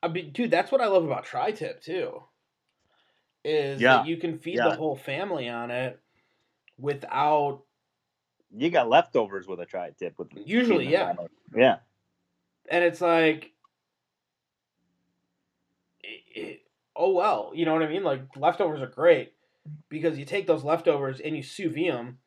[0.02, 2.24] I mean, dude, that's what I love about tri-tip too.
[3.44, 3.98] Is Yeah.
[3.98, 4.70] that you can feed Yeah.
[4.70, 6.00] the whole family on it
[6.80, 7.64] without
[8.56, 11.08] You got leftovers with a tri tip with Usually, yeah.
[11.14, 11.28] family.
[11.56, 11.78] Yeah.
[12.70, 13.52] and it's like
[16.02, 16.62] it, it-
[16.96, 19.34] oh well you know what i mean like leftovers are great
[19.90, 22.18] because you take those leftovers and you sous vide them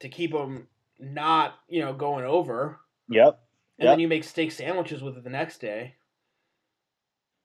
[0.00, 0.66] to keep them
[0.98, 3.38] not you know going over Yep.
[3.78, 5.94] and then you make steak sandwiches with it the next day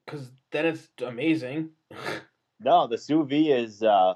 [0.06, 1.70] because then it's amazing
[2.64, 4.14] No, the sous vide is uh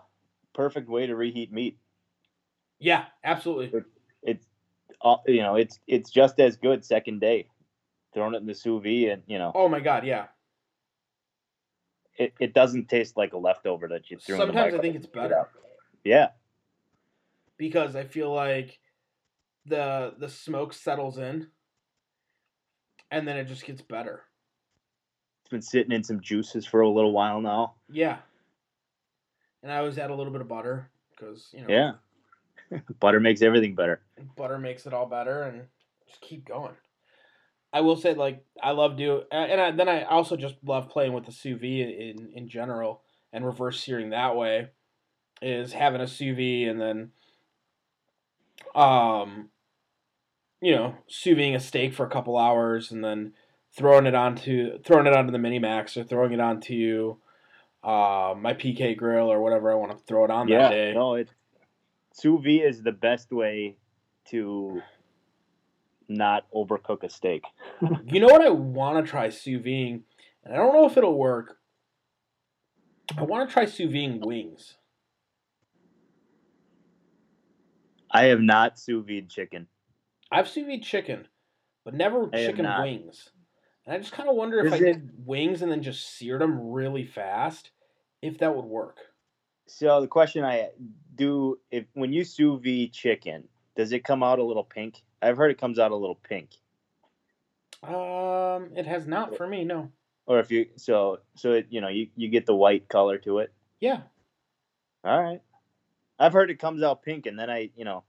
[0.53, 1.79] perfect way to reheat meat.
[2.79, 3.81] yeah absolutely
[4.23, 4.45] It's
[5.03, 7.47] uh, you know, it's it's just as good second day.
[8.13, 10.27] Throwing it in the sous vide and you know, oh my god yeah
[12.17, 14.95] it, it doesn't taste like a leftover that you threw in the sometimes i think
[14.95, 15.47] it's better
[16.03, 16.29] Yeah.
[17.57, 18.79] because i feel like
[19.65, 21.47] the the smoke settles in
[23.11, 24.23] and then it just gets better
[25.41, 27.75] It's been sitting in some juices for a little while now.
[27.89, 28.17] Yeah.
[29.61, 31.67] And I always add a little bit of butter because you know
[32.71, 32.79] Yeah.
[32.99, 34.01] Butter makes everything better.
[34.35, 35.63] butter makes it all better, and
[36.07, 36.73] just keep going.
[37.75, 41.11] I will say, like, I love do, and I, then I also just love playing
[41.11, 43.01] with the sous vide in in general
[43.33, 44.69] and reverse searing that way.
[45.41, 47.11] Is having a sous vide and then,
[48.73, 49.49] um,
[50.61, 53.33] you know, sous videing a steak for a couple hours and then
[53.73, 57.17] throwing it onto throwing it onto the mini max or throwing it onto
[57.83, 60.61] uh, my PK grill or whatever I want to throw it on yeah.
[60.61, 60.93] that day.
[60.93, 61.33] No, it's
[62.13, 63.75] sous vide is the best way
[64.29, 64.81] to
[66.07, 67.43] not overcook a steak.
[68.05, 70.01] You know what I want to try sous videing,
[70.43, 71.57] and I don't know if it'll work.
[73.17, 74.75] I want to try sous videing wings.
[78.11, 79.67] I have not sous vide chicken.
[80.31, 81.27] I've sous vide chicken,
[81.83, 83.29] but never I chicken wings.
[83.85, 86.15] And I just kind of wonder if Is I it- did wings and then just
[86.17, 87.71] seared them really fast,
[88.21, 88.97] if that would work.
[89.67, 90.69] So the question I
[91.15, 95.01] do if when you sous vide chicken, does it come out a little pink?
[95.21, 96.49] I've heard it comes out a little pink.
[97.83, 99.63] Um, it has not for me.
[99.63, 99.91] No.
[100.27, 103.39] Or if you so so it, you know you, you get the white color to
[103.39, 103.53] it.
[103.79, 104.01] Yeah.
[105.03, 105.41] All right.
[106.17, 108.03] I've heard it comes out pink and then I you know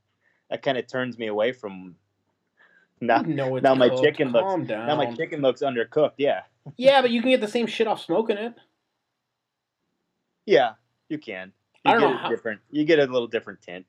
[0.50, 1.96] that kind of turns me away from
[3.00, 4.02] now now my cooked.
[4.02, 4.86] chicken looks- Calm down.
[4.86, 6.14] now my chicken looks undercooked.
[6.18, 6.42] Yeah.
[6.76, 8.52] Yeah, but you can get the same shit off smoking it.
[10.46, 10.72] Yeah,
[11.08, 11.52] you can.
[11.84, 13.86] You I don't know how- different you get a little different tint.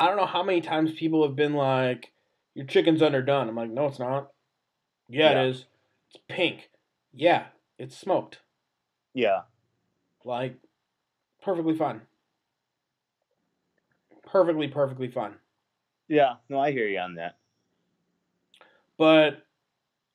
[0.00, 2.10] I don't know how many times people have been like,
[2.56, 4.32] "Your chicken's underdone." I'm like, "No, it's not."
[5.08, 5.42] Yeah, Yeah.
[5.42, 5.66] it is.
[6.10, 6.70] It's pink.
[7.12, 7.46] Yeah,
[7.78, 8.40] it's smoked.
[9.14, 9.42] Yeah.
[10.24, 10.56] Like,
[11.42, 12.00] perfectly fine.
[14.24, 15.34] Perfectly, perfectly fine.
[16.08, 16.36] Yeah.
[16.48, 17.36] No, I hear you on that.
[18.98, 19.46] But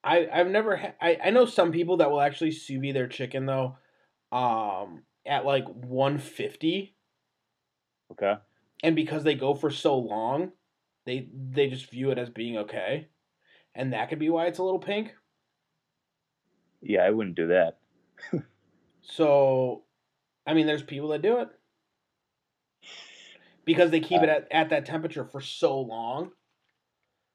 [0.03, 0.75] I, I've never.
[0.77, 3.77] Ha- I, I know some people that will actually sous vide their chicken though,
[4.31, 6.95] um, at like 150,
[8.11, 8.35] Okay.
[8.83, 10.51] and because they go for so long,
[11.05, 13.07] they they just view it as being okay,
[13.75, 15.13] and that could be why it's a little pink.
[16.81, 17.77] Yeah, I wouldn't do that.
[19.01, 19.83] So,
[20.45, 21.49] I mean, there's people that do it
[23.65, 26.31] because they keep it at, at that temperature for so long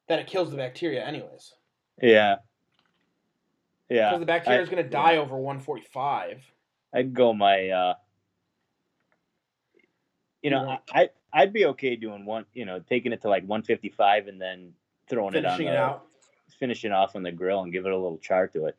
[0.09, 1.55] that it kills the bacteria, anyways.
[2.01, 2.37] Yeah.
[3.89, 4.11] Yeah.
[4.11, 6.43] Because the bacteria is going to die over 145.
[6.95, 7.95] I'd go my uh
[10.43, 10.79] you know, Yeah.
[10.93, 14.73] I I'd be okay doing one, you know, taking it to like 155 and then
[15.09, 16.07] throwing finishing it on it out.
[16.59, 18.77] finishing off on the grill and give it a little char to it.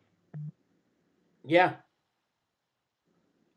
[1.46, 1.74] Yeah.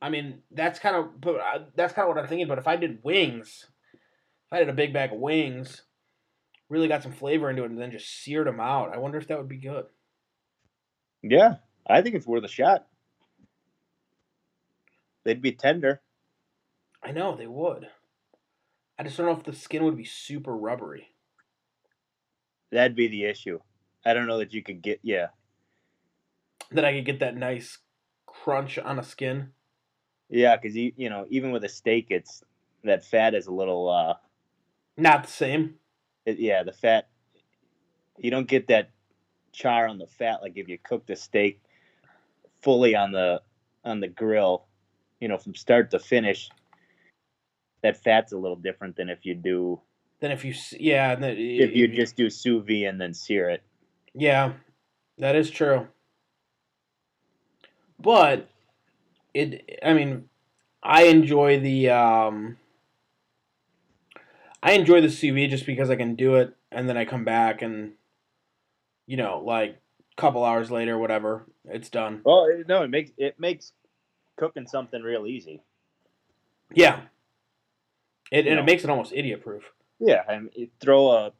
[0.03, 2.49] I mean, that's kind of but uh, that's kind of what I'm thinking.
[2.49, 5.83] But if I did wings, if I did a big bag of wings,
[6.69, 9.27] really got some flavor into it, and then just seared them out, I wonder if
[9.29, 9.87] that would be good.
[11.23, 12.87] Yeah, I think it's worth a shot.
[15.25, 16.01] They'd be tender.
[17.03, 17.89] I know they would.
[18.99, 21.09] I just don't know if the skin would be super rubbery.
[22.71, 23.59] That'd be the issue.
[24.05, 25.29] I don't know that you could get yeah.
[26.71, 27.79] That I could get that nice
[28.27, 29.53] crunch on a skin.
[30.29, 32.45] Yeah, cuz you you know, even with a steak it's
[32.85, 34.15] that fat is a little uh
[34.97, 35.77] Not the same.
[36.27, 37.09] It, yeah, the fat.
[38.19, 38.91] You don't get that
[39.53, 41.61] char on the fat like if you cook the steak
[42.61, 43.41] fully on the
[43.85, 44.67] on the grill,
[45.21, 46.51] you know, from start to finish.
[47.83, 49.81] That fat's a little different than if you do
[50.21, 53.63] than if you yeah, then if you just do sous vide and then sear it.
[54.15, 54.53] Yeah,
[55.19, 55.89] that is true.
[57.99, 58.49] But
[59.35, 60.29] it, I mean,
[60.83, 62.59] I enjoy the um,
[64.63, 67.25] I enjoy the sous vide just because I can do it, and then I come
[67.25, 67.93] back and,
[69.07, 69.79] you know, like
[70.17, 72.21] a couple hours later, whatever, it's done.
[72.25, 73.73] Well, no, it makes it makes
[74.37, 75.63] cooking something real easy.
[76.73, 77.01] Yeah.
[78.31, 78.63] It, and No.
[78.63, 79.65] it makes it almost idiot proof.
[79.99, 81.33] Yeah, I mean, throw a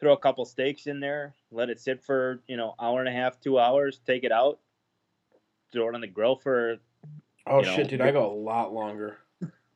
[0.00, 3.12] throw a couple steaks in there, let it sit for you know hour and a
[3.12, 4.00] half, two hours.
[4.06, 4.60] Take it out,
[5.72, 6.76] throw it on the grill for.
[7.46, 8.00] Oh You know, shit, dude!
[8.00, 9.18] I go a lot longer.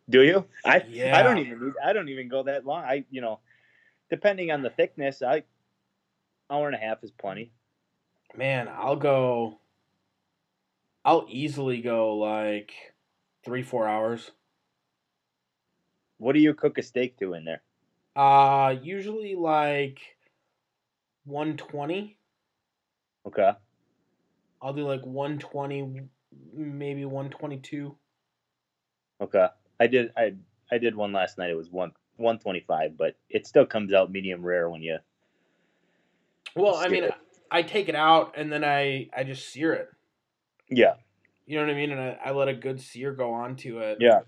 [0.09, 0.47] Do you?
[0.65, 1.17] I yeah.
[1.17, 2.83] I don't even need, I don't even go that long.
[2.85, 3.39] I you know,
[4.09, 5.45] depending on the thickness, I
[6.51, 7.53] hour and a half is plenty.
[8.37, 9.59] Man, I'll go.
[11.05, 12.73] I'll easily go like
[13.45, 14.31] three, four hours.
[16.21, 17.63] What do you cook a steak to in there?
[18.15, 20.01] Uh, usually like
[21.25, 22.19] 120.
[23.27, 23.53] Okay.
[24.61, 26.03] I'll do like 120,
[26.53, 27.97] maybe 122.
[29.23, 29.47] Okay.
[29.81, 30.35] I did I
[30.71, 31.49] I did one last night.
[31.49, 34.99] It was one one twenty five, but it still comes out medium rare when you.
[36.55, 37.15] Well, I mean, it.
[37.51, 39.89] I take it out and then I I just sear it.
[40.69, 40.95] Yeah.
[41.47, 41.93] You know what I mean?
[41.93, 43.99] And I, I let a good sear go onto it.
[44.01, 44.21] Yeah.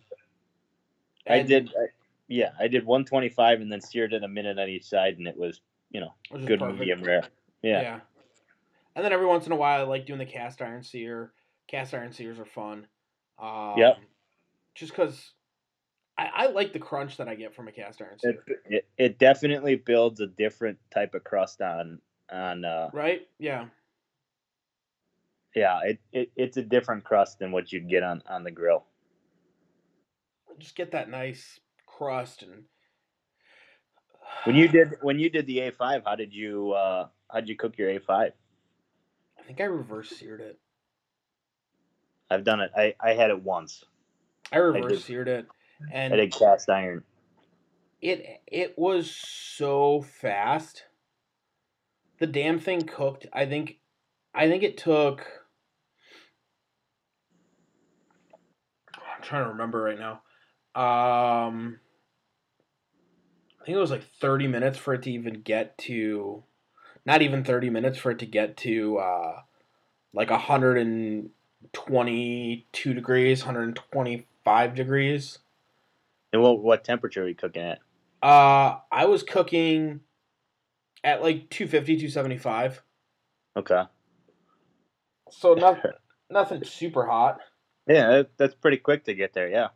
[1.29, 1.71] I did.
[1.79, 1.87] I,
[2.29, 5.37] yeah, I did 125 and then seared it a minute on each side, and it
[5.37, 6.81] was you know good perfect.
[6.81, 7.25] medium rare.
[7.63, 7.83] Yeah.
[7.83, 8.01] Yeah.
[8.95, 11.33] And then every once in a while, I like doing the cast iron sear.
[11.67, 12.87] Cast iron sears are fun.
[13.39, 13.99] Um, Yep.
[14.75, 15.33] Just because
[16.19, 18.43] I, I like the crunch that I get from a cast iron sear.
[18.47, 22.65] It, it it definitely builds a different type of crust on on.
[22.65, 23.27] uh right?
[23.39, 23.67] Yeah.
[25.55, 28.85] Yeah, it, it it's a different crust than what you'd get on on the grill.
[30.59, 32.65] Just get that nice crust and.
[34.45, 37.79] When you did when you did the A5, how did you uh how'd you cook
[37.79, 38.11] your A5?
[38.11, 40.59] I think I reverse seared it.
[42.31, 42.71] I've done it.
[42.77, 43.85] I I had it once.
[44.53, 45.47] I reverse seared it,
[45.93, 47.05] and I did cast iron.
[48.01, 50.85] it it was so fast.
[52.19, 53.27] The damn thing cooked.
[53.33, 53.79] I think,
[54.33, 55.27] I think it took.
[58.95, 60.23] I'm trying to remember right now.
[60.75, 61.79] Um,
[63.61, 66.45] I think it was like 30 minutes for it to even get to,
[67.05, 69.41] not even 30 minutes for it to get to uh,
[70.13, 75.39] like 122 degrees, 125 degrees.
[76.33, 77.81] And what what temperature are you cooking at?
[78.23, 80.01] Uh, I was cooking
[81.05, 82.83] at like 250, 275.
[83.57, 83.83] Okay.
[85.31, 85.93] So nothing,
[86.31, 87.41] nothing super hot.
[87.87, 89.49] Yeah, that's pretty quick to get there.
[89.49, 89.69] Yeah.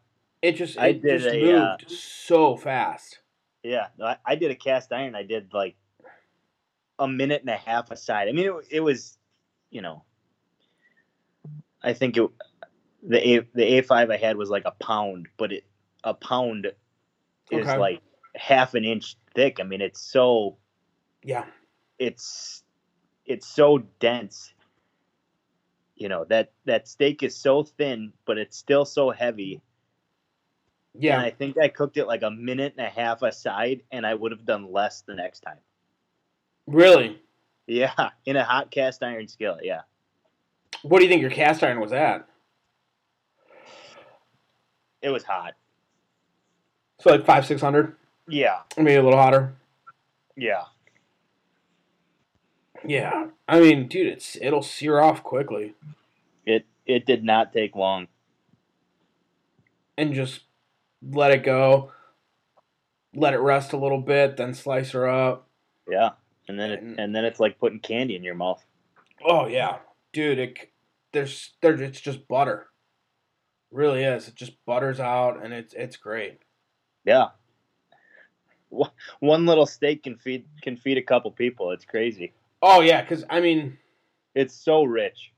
[0.43, 3.21] It just I it did just a, uh, moved so fast.
[3.63, 5.15] Yeah, no, I, I did a cast iron.
[5.15, 5.77] I did like
[6.99, 8.29] a minute and a half aside.
[8.29, 9.19] I mean, it, it was,
[9.71, 10.05] you know,
[11.83, 12.29] I think it
[13.03, 15.65] the a the A five I had was like a pound, but it
[16.05, 16.69] a pound
[17.51, 17.79] is Okay.
[17.79, 18.01] like
[18.35, 19.59] half an inch thick.
[19.61, 20.59] I mean, it's so
[21.25, 21.47] Yeah.
[21.99, 22.63] it's
[23.25, 24.53] it's so dense.
[25.97, 29.63] You know that that steak is so thin, but it's still so heavy.
[30.99, 31.17] Yeah.
[31.17, 34.15] And I think I cooked it like a minute and a half aside, and I
[34.15, 35.59] would have done less the next time.
[36.67, 37.21] really?
[37.69, 39.65] Yeah, in a hot cast iron skillet.
[39.65, 39.81] Yeah,
[40.83, 42.29] What do you think your cast iron was at?
[45.03, 45.55] it was hot.
[47.01, 47.97] So like five, six hundred?
[48.29, 49.55] Yeah, Maybe a little hotter.
[50.37, 50.63] yeah,
[52.85, 53.29] Yeah.
[53.49, 55.75] I mean, dude, it's it'll sear off quickly.
[56.45, 58.09] it it did not take long.
[59.99, 60.41] And just
[61.11, 61.93] let it go.
[63.15, 65.49] Let it rest a little bit, then slice her up.
[65.91, 66.11] Yeah,
[66.49, 68.65] and then it, And- then it's like putting candy in your mouth.
[69.25, 69.79] Oh yeah,
[70.13, 70.39] dude.
[70.39, 70.73] It
[71.13, 72.67] there's there it's just butter.
[73.71, 74.29] Really is.
[74.29, 76.41] It just butters out, and it's it's great.
[77.05, 77.29] Yeah,
[78.69, 78.91] One-
[79.21, 81.71] one little steak can feed can feed a couple people.
[81.71, 82.33] It's crazy.
[82.61, 83.79] Oh yeah, because I mean,
[84.35, 85.33] It's so rich.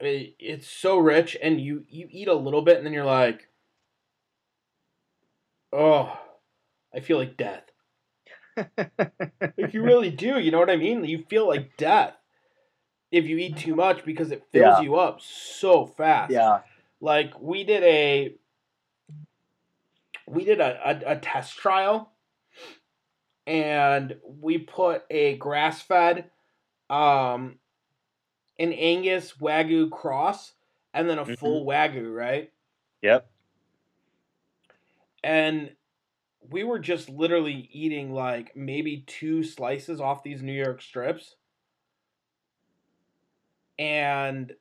[0.00, 3.48] it's so rich, and you you eat a little bit, and then you're like,
[5.72, 6.18] oh,
[6.94, 7.64] I feel like death.
[9.58, 10.38] Like you really do.
[10.38, 11.04] You know what I mean?
[11.04, 12.14] You feel like death
[13.10, 14.80] if you eat too much because it fills Yeah.
[14.80, 16.30] you up so fast.
[16.32, 16.60] yeah,
[17.00, 18.34] like we did a
[20.28, 22.12] we did a, a, a test trial
[23.46, 26.30] and we put a grass fed,
[26.88, 27.58] um,
[28.58, 30.52] an Angus Wagyu cross,
[30.94, 32.50] and then a full Wagyu, right?
[33.02, 33.28] Yep.
[35.22, 35.72] And
[36.50, 41.36] we were just literally eating like maybe two slices off these New York strips.
[43.78, 44.52] And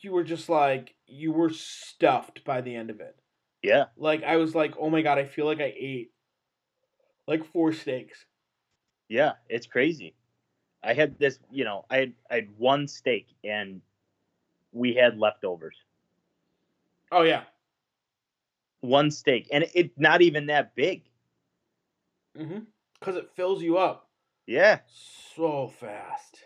[0.00, 3.16] you were just like, you were stuffed by the end of it.
[3.62, 3.86] Yeah.
[3.96, 6.12] Like, I was like, oh my God, I feel like I ate
[7.26, 8.24] like four steaks.
[9.08, 9.32] Yeah.
[9.48, 10.14] It's crazy.
[10.82, 13.82] I had this, you know, I had I had one steak and
[14.72, 15.76] we had leftovers.
[17.12, 17.42] Oh, yeah.
[18.80, 19.48] One steak.
[19.52, 21.02] And it not even that big.
[22.38, 22.60] Mm-hmm.
[22.98, 24.08] Because it fills you up
[24.46, 24.80] Yeah.
[25.34, 26.44] so fast.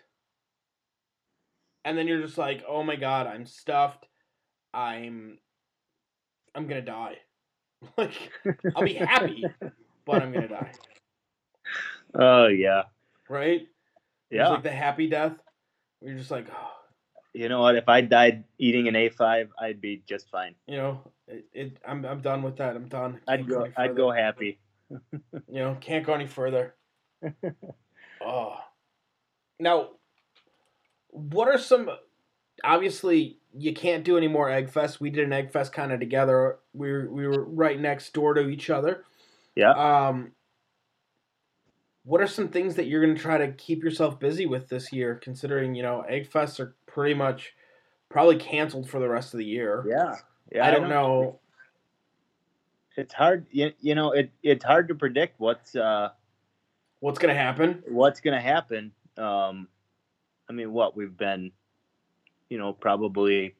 [1.85, 4.07] And then you're just like, oh my God, I'm stuffed.
[4.73, 5.39] I'm.
[6.55, 7.17] I'm gonna die.
[7.99, 8.15] like,
[8.75, 9.45] I'll be happy,
[10.07, 10.73] but I'm gonna die.
[12.17, 12.83] Oh yeah.
[13.29, 13.63] Right?
[14.31, 14.43] Yeah.
[14.43, 15.33] It's like the happy death.
[16.01, 16.71] You're just like, oh,
[17.35, 17.75] you know what?
[17.75, 20.55] If I died eating an A5, I'd be just fine.
[20.67, 21.79] you know, it, it.
[21.87, 22.05] I'm.
[22.05, 22.77] I'm done with that.
[22.77, 23.21] I'm done.
[23.27, 24.59] I'd Can't go I'd go happy.
[24.91, 25.01] You
[25.49, 26.75] know, can't go any further.
[28.25, 28.57] oh.
[29.59, 29.91] Now,
[31.11, 31.91] what are some?
[32.63, 35.01] Obviously, you can't do any more egg fest.
[35.01, 36.59] We did an egg fest kind of together.
[36.73, 39.05] We were, we were right next door to each other.
[39.57, 39.71] Yeah.
[39.71, 40.33] Um.
[42.05, 44.93] What are some things that you're going to try to keep yourself busy with this
[44.93, 45.15] year?
[45.23, 47.55] Considering you know egg fests are pretty much
[48.09, 49.85] probably canceled for the rest of the year.
[49.89, 50.15] Yeah.
[50.53, 50.67] Yeah.
[50.67, 51.41] I don't know.
[52.97, 56.11] It's hard you, you know, it it's hard to predict what's uh
[57.01, 57.83] what's going to happen.
[57.89, 58.93] what's going to happen.
[59.19, 59.69] Um,
[60.49, 61.53] I mean, what we've been,
[62.49, 63.55] you know, probably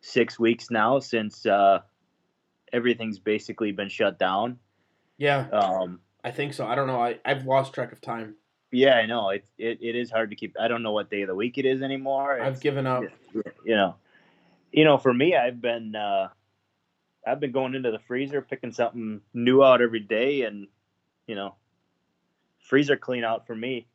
[0.00, 1.78] six weeks now since uh,
[2.72, 4.58] everything's basically been shut down.
[5.16, 6.66] Yeah, Um, I think so.
[6.66, 7.00] I don't know.
[7.00, 8.36] I I've lost track of time.
[8.70, 9.78] yeah, I know it, it.
[9.82, 10.54] It is hard to keep.
[10.60, 12.40] I don't know what day of the week it is anymore.
[12.40, 13.04] I've given up.
[13.34, 13.96] you know,
[14.72, 16.28] you know, for me, I've been, uh,
[17.26, 20.68] I've been going into the freezer, picking something new out every day, and
[21.26, 21.54] you know,
[22.68, 23.86] freezer clean out for me.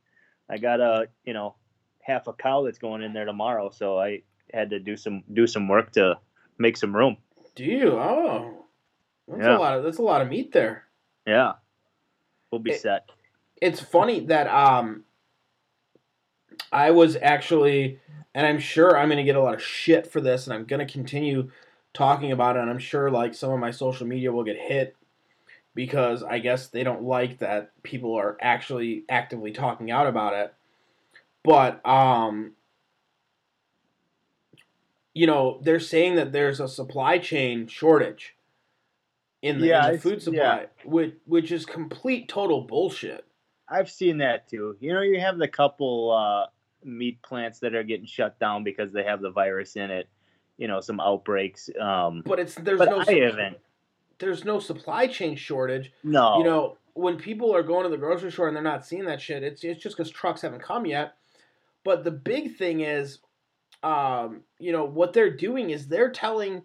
[0.49, 1.55] I got a, you know,
[2.01, 4.21] half a cow that's going in there tomorrow, so I
[4.53, 6.19] had to do some do some work to
[6.57, 7.17] make some room.
[7.55, 7.91] Do you?
[7.93, 8.65] Oh,
[9.27, 9.57] that's Yeah.
[9.57, 10.83] a lot of that's a lot of meat there.
[11.25, 11.53] Yeah,
[12.51, 13.09] we'll be It- set.
[13.59, 15.03] It's funny that um,
[16.71, 17.99] I was actually,
[18.35, 20.85] and I'm sure I'm gonna get a lot of shit for this, and I'm gonna
[20.85, 21.51] continue
[21.93, 24.95] talking about it, and I'm sure like some of my social media will get hit
[25.73, 30.53] because I guess they don't like that people are actually actively talking out about it.
[31.43, 32.53] But um,
[35.15, 38.35] you know, they're saying that there's a supply chain shortage
[39.47, 40.65] in the, Yeah, in the food supply, yeah.
[40.85, 43.25] which which is complete total bullshit.
[43.69, 44.77] I've seen that too.
[44.79, 46.47] You know, you have the couple uh,
[46.87, 50.07] meat plants that are getting shut down because they have the virus in it.
[50.57, 51.69] You know, some outbreaks.
[51.79, 53.57] Um, But it's there's but no I haven't.
[54.19, 55.91] there's no supply chain shortage.
[56.03, 59.05] No, You know, when people are going to the grocery store and they're not seeing
[59.05, 61.15] that shit, it's it's just because trucks haven't come yet.
[61.83, 63.19] But the big thing is,
[63.83, 66.63] um, you know, what they're doing is they're telling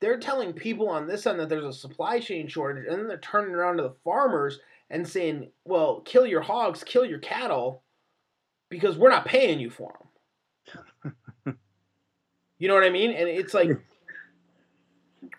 [0.00, 3.18] they're telling people on this end that there's a supply chain shortage, and then they're
[3.18, 7.82] turning around to the farmers and saying, "Well, kill your hogs, kill your cattle,
[8.70, 9.98] because we're not paying you for
[11.44, 11.58] them."
[12.58, 13.10] you know what I mean?
[13.12, 13.70] And it's like,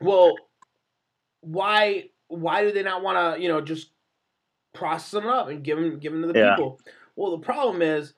[0.01, 0.35] well,
[1.41, 3.91] why why do they not want to you know just
[4.73, 6.51] process them up and give them give them to the Yeah.
[6.51, 6.79] people?
[7.15, 8.13] Well, the problem is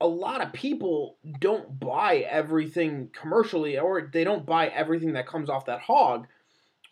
[0.00, 5.50] a lot of people don't buy everything commercially or they don't buy everything that comes
[5.50, 6.26] off that hog.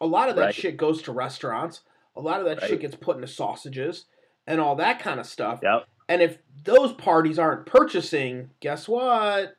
[0.00, 0.54] A lot of that Right.
[0.54, 1.82] shit goes to restaurants.
[2.16, 2.70] A lot of that Right.
[2.70, 4.06] shit gets put into sausages
[4.46, 5.60] and all that kind of stuff.
[5.62, 5.86] Yep.
[6.08, 9.56] And if those parties aren't purchasing, guess what?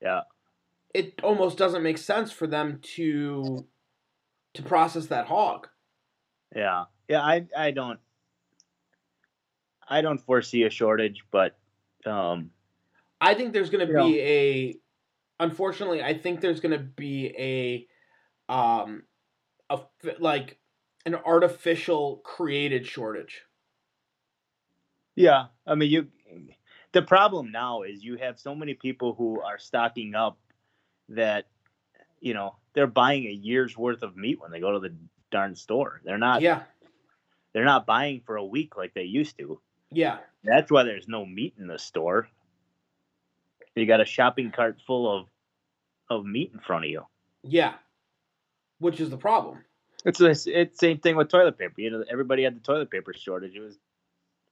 [0.00, 0.22] Yeah.
[0.94, 3.66] It almost doesn't make sense for them to
[4.54, 5.68] to process that hog.
[6.54, 6.86] Yeah.
[7.08, 8.00] Yeah, I I don't
[9.88, 11.58] I don't foresee a shortage, but
[12.06, 12.50] um
[13.20, 14.76] I think there's going to be a
[15.38, 19.02] unfortunately, I think there's going to be a um
[19.70, 19.80] a
[20.18, 20.58] like
[21.04, 23.42] an artificial created shortage.
[25.14, 26.08] yeah, I mean you
[26.92, 30.38] the problem now is you have so many people who are stocking up
[31.08, 31.46] that
[32.20, 34.94] you know, they're buying a year's worth of meat when they go to the
[35.30, 36.00] darn store.
[36.04, 36.62] They're not yeah.
[37.52, 39.60] they're not buying for a week like they used to.
[39.90, 40.18] Yeah.
[40.42, 42.28] That's why there's no meat in the store.
[43.76, 45.26] You got a shopping cart full of
[46.08, 47.02] of meat in front of you.
[47.42, 47.74] Yeah.
[48.78, 49.58] Which is the problem.
[50.04, 51.74] It's it's, it's same thing with toilet paper.
[51.78, 53.54] You know, everybody had the toilet paper shortage.
[53.54, 53.76] It was,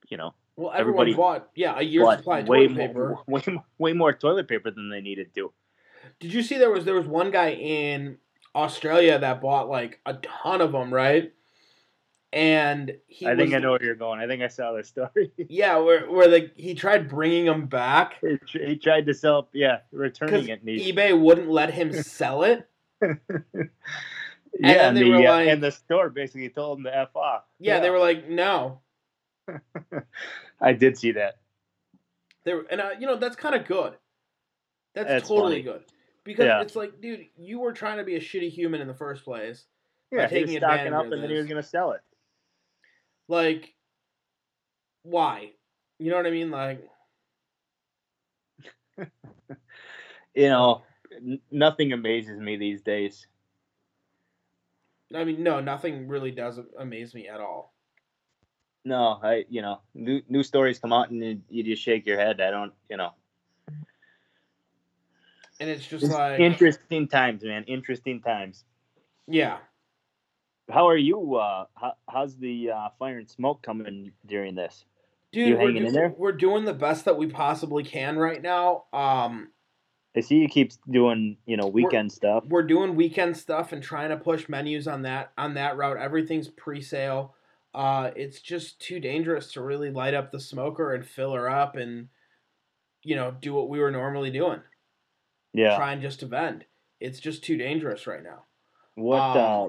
[0.09, 3.09] you know, Well, everyone Everybody bought yeah a year's supply of toilet paper.
[3.11, 3.43] more, way
[3.79, 5.53] way more toilet paper than they needed to.
[6.21, 8.19] Did you see there was there was one guy in
[8.55, 11.33] Australia that bought like a ton of them, right?
[12.35, 14.19] And he I think was, I know where you're going.
[14.19, 15.31] I think I saw this story.
[15.49, 19.79] Yeah, where where the he tried bringing them back he, he tried to sell, yeah,
[19.93, 20.61] returning it.
[20.65, 22.69] He, eBay wouldn't let him sell it.
[23.01, 27.15] yeah, and, they the, were uh, like- and the store basically told him to f
[27.15, 27.45] off.
[27.61, 28.81] Yeah, they were like, no.
[30.61, 31.37] I did see that.
[32.45, 33.95] They were, and uh, you know that's kind of good.
[34.97, 35.63] That's, That's totally funny.
[35.63, 35.85] good
[36.25, 36.63] because Yeah.
[36.63, 39.67] it's like, dude, you were trying to be a shitty human in the first place.
[40.11, 42.01] Yeah, he was taking stocking up and then he was going to sell it.
[43.29, 43.75] Like,
[45.03, 45.53] why?
[45.99, 46.51] You know what I mean?
[46.51, 46.89] Like,
[50.35, 53.27] You know, n- nothing amazes me these days.
[55.15, 57.75] I mean, no, nothing really does amaze me at all.
[58.85, 62.19] No, I, you know, new new stories come out and you, you just shake your
[62.19, 62.41] head.
[62.41, 63.13] I don't, you know.
[65.61, 67.65] And it's just It's like, interesting times, man.
[67.65, 68.65] Interesting times.
[69.27, 69.59] yeah.
[70.71, 71.37] How are you?
[71.37, 74.85] Uh, how, how's the uh, fire and smoke coming during this?
[75.33, 76.15] Dude, You we're, hanging in do- there?
[76.17, 78.85] we're doing the best that we possibly can right now.
[78.93, 79.51] Um,
[80.17, 82.45] I see you keep doing, you know, weekend stuff.
[82.47, 85.97] we're doing weekend stuff and trying to push menus on that on that route.
[85.97, 87.35] Everything's pre-sale.
[87.75, 91.75] Uh, it's just too dangerous to really light up the smoker and fill her up
[91.75, 92.07] and
[93.03, 94.61] you know do what we were normally doing.
[95.53, 95.77] Yeah.
[95.77, 96.65] Trying just to vend.
[97.01, 98.45] It's just too dangerous right now.
[98.95, 99.19] What?
[99.21, 99.69] Um, uh,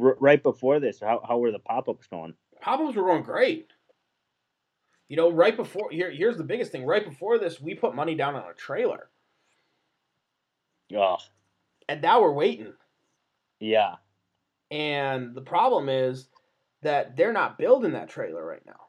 [0.00, 2.34] r- right before this, how how were the pop ups going?
[2.60, 3.70] Pop-ups were going great.
[5.08, 6.84] You know, right before here, here's the biggest thing.
[6.84, 9.08] Right before this, we put money down on a trailer,
[10.94, 11.18] Oh,
[11.88, 12.72] and now we're waiting.
[13.60, 13.96] yeah.
[14.70, 16.28] And the problem is
[16.82, 18.80] that they're not building that trailer right now.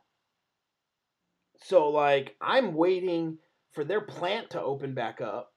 [1.59, 3.37] So like I'm waiting
[3.73, 5.53] for their plant to open back up.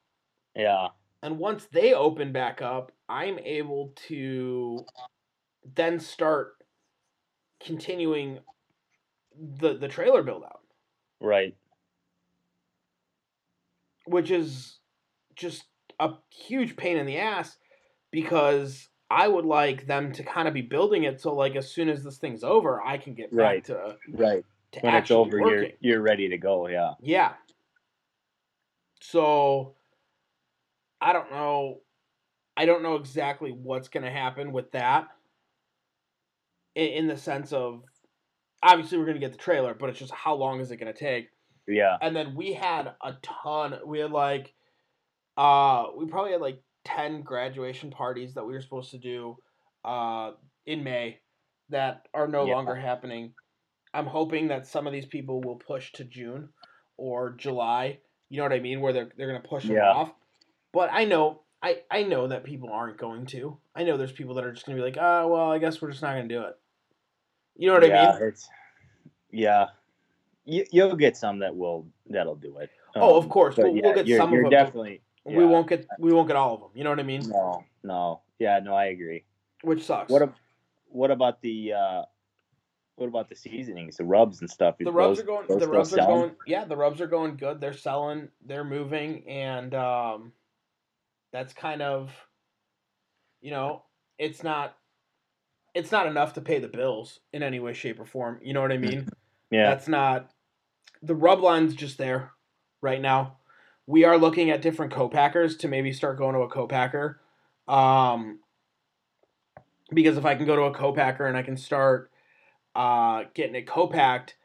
[0.54, 0.88] Yeah.
[1.22, 4.84] And once they open back up, I'm able to
[5.74, 6.54] then start
[7.62, 8.40] continuing
[9.38, 10.60] the the trailer build out,
[11.20, 11.54] Right.
[14.06, 14.78] which is
[15.34, 15.64] just
[15.98, 17.56] a huge pain in the ass
[18.10, 21.88] because I would like them to kind of be building it so like as soon
[21.88, 23.64] as this thing's over, I can get Right.
[23.66, 24.44] to Right.
[24.72, 25.76] to When it's actually over, you're working.
[25.80, 26.68] you're ready to go.
[26.68, 26.94] Yeah.
[27.00, 27.34] Yeah.
[29.00, 29.74] So
[31.00, 31.80] I don't know.
[32.56, 35.08] I don't know exactly what's going to happen with that.
[36.80, 37.82] In, the sense of,
[38.62, 40.92] obviously we're going to get the trailer, but it's just how long is it going
[40.92, 41.28] to take?
[41.68, 41.96] Yeah.
[42.00, 43.78] And then we had a ton.
[43.86, 44.54] We had like,
[45.36, 49.36] uh, we probably had like ten graduation parties that we were supposed to do,
[49.84, 50.32] uh,
[50.66, 51.20] in May,
[51.68, 52.54] that are no Yeah.
[52.54, 53.34] longer happening.
[53.92, 56.48] I'm hoping that some of these people will push to June
[56.96, 57.98] or July.
[58.28, 58.80] You know what I mean?
[58.80, 59.90] Where they're they're gonna push them Yeah.
[59.90, 60.12] off.
[60.72, 63.58] But I know I I know that people aren't going to.
[63.74, 65.90] I know there's people that are just gonna be like, oh well, I guess we're
[65.90, 66.54] just not gonna do it.
[67.60, 68.28] You know what yeah, I mean?
[68.28, 68.48] It's,
[69.30, 69.66] yeah.
[70.46, 72.70] You, you'll get some that will that'll do it.
[72.96, 74.50] Oh, of Um, course, we'll- we'll get you're, some of you're them.
[74.50, 75.02] definitely.
[75.26, 76.70] We won't get we won't get all of them.
[76.74, 77.28] You know what I mean?
[77.28, 78.22] No, no.
[78.38, 79.24] Yeah, no, I agree.
[79.62, 80.10] Which sucks.
[80.10, 80.34] What ab-
[80.88, 82.02] what about the uh
[82.96, 84.76] what about the seasonings, the rubs and stuff?
[84.78, 85.58] the rubs Those- are going.
[85.60, 86.20] The rubs are selling?
[86.20, 86.36] going.
[86.46, 87.60] Yeah, the rubs are going good.
[87.60, 88.28] They're selling.
[88.46, 90.32] They're moving, and um,
[91.30, 92.10] that's kind of,
[93.42, 93.82] you know,
[94.18, 94.76] it's not,
[95.74, 98.40] it's not enough to pay the bills in any way, shape, or form.
[98.42, 99.08] You know what I mean?
[99.50, 100.30] Yeah, That's not.
[101.02, 102.32] The rub line's just there
[102.80, 103.38] right now.
[103.86, 107.20] We are looking at different co-packers to maybe start going to a co-packer.
[107.66, 108.40] Um,
[109.92, 112.10] because if I can go to a co-packer and I can start
[112.74, 114.36] uh, getting it co-packed,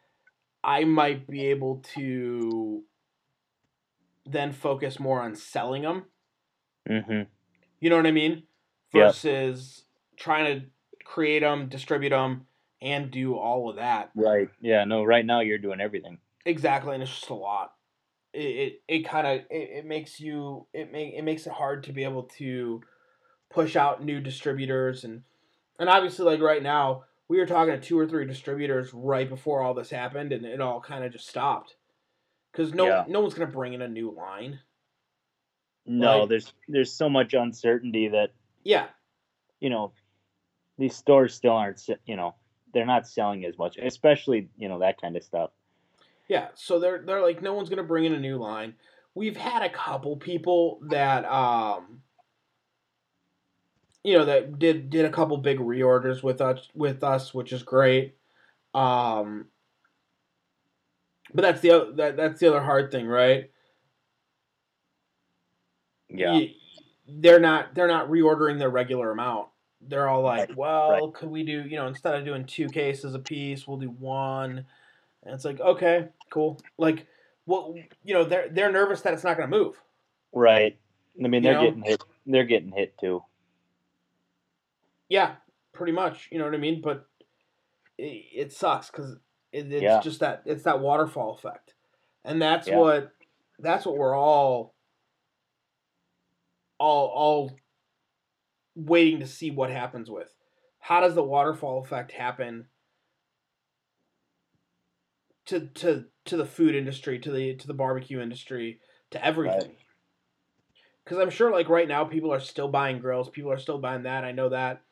[0.63, 2.83] I might be able to
[4.25, 6.05] then focus more on selling them.
[6.87, 7.21] hmm
[7.79, 8.43] You know what I mean?
[8.93, 9.07] Yep.
[9.07, 9.83] Versus
[10.17, 10.65] trying to
[11.05, 12.45] create them, distribute them,
[12.81, 14.11] and do all of that.
[14.15, 14.49] right.
[14.61, 15.03] Yeah, no.
[15.03, 16.17] Right now, you're doing everything.
[16.45, 17.73] Exactly, and it's just a lot.
[18.33, 21.83] It it, it kind of it, it makes you it make it makes it hard
[21.83, 22.81] to be able to
[23.49, 25.23] push out new distributors and
[25.79, 29.61] and obviously like right now we were talking to two or three distributors right before
[29.61, 31.75] all this happened and it all kind of just stopped
[32.51, 33.05] because no Yeah.
[33.07, 34.59] no one's gonna bring in a new line.
[35.85, 38.31] No, Like- there's there's so much uncertainty that
[38.63, 38.87] Yeah,
[39.61, 39.93] you know
[40.77, 41.81] these stores still aren't.
[42.05, 42.35] You know,
[42.73, 45.51] they're not selling as much, especially you know that kind of stuff.
[46.27, 48.75] Yeah, so they're they're like no one's gonna bring in a new line.
[49.13, 52.01] We've had a couple people that um
[54.03, 57.63] you know that did did a couple big reorders with us with us, which is
[57.63, 58.15] great.
[58.73, 59.47] Um,
[61.33, 63.51] but that's the other that, that's the other hard thing, right?
[66.09, 66.33] Yeah.
[66.35, 66.49] You-
[67.07, 69.47] they're not they're not reordering their regular amount.
[69.87, 71.13] They're all like, Right, well, right.
[71.13, 74.65] could we do you know instead of doing two cases a piece, we'll do one.
[75.23, 76.61] And it's like, okay, cool.
[76.77, 77.07] Like,
[77.47, 79.81] well, you know, they're they're nervous that it's not going to move.
[80.33, 80.77] Right.
[81.23, 81.65] I mean, they're know?
[81.65, 82.03] getting hit.
[82.25, 83.23] They're getting hit too.
[85.09, 85.35] Yeah,
[85.73, 86.29] pretty much.
[86.31, 86.81] You know what I mean?
[86.81, 87.07] But
[87.97, 89.13] it, it sucks because
[89.51, 89.99] it, it's Yeah.
[90.01, 91.73] just that it's that waterfall effect,
[92.23, 92.77] and that's Yeah.
[92.77, 93.11] what
[93.59, 94.73] that's what we're all
[96.77, 97.51] all all
[98.75, 100.33] waiting to see what happens with.
[100.79, 102.67] How does the waterfall effect happen
[105.45, 108.79] to to to the food industry, to the to the barbecue industry,
[109.11, 109.69] to everything?
[109.69, 109.77] Right.
[111.03, 114.03] because I'm sure like right now people are still buying grills, people are still buying
[114.03, 114.23] that.
[114.23, 114.83] I know that,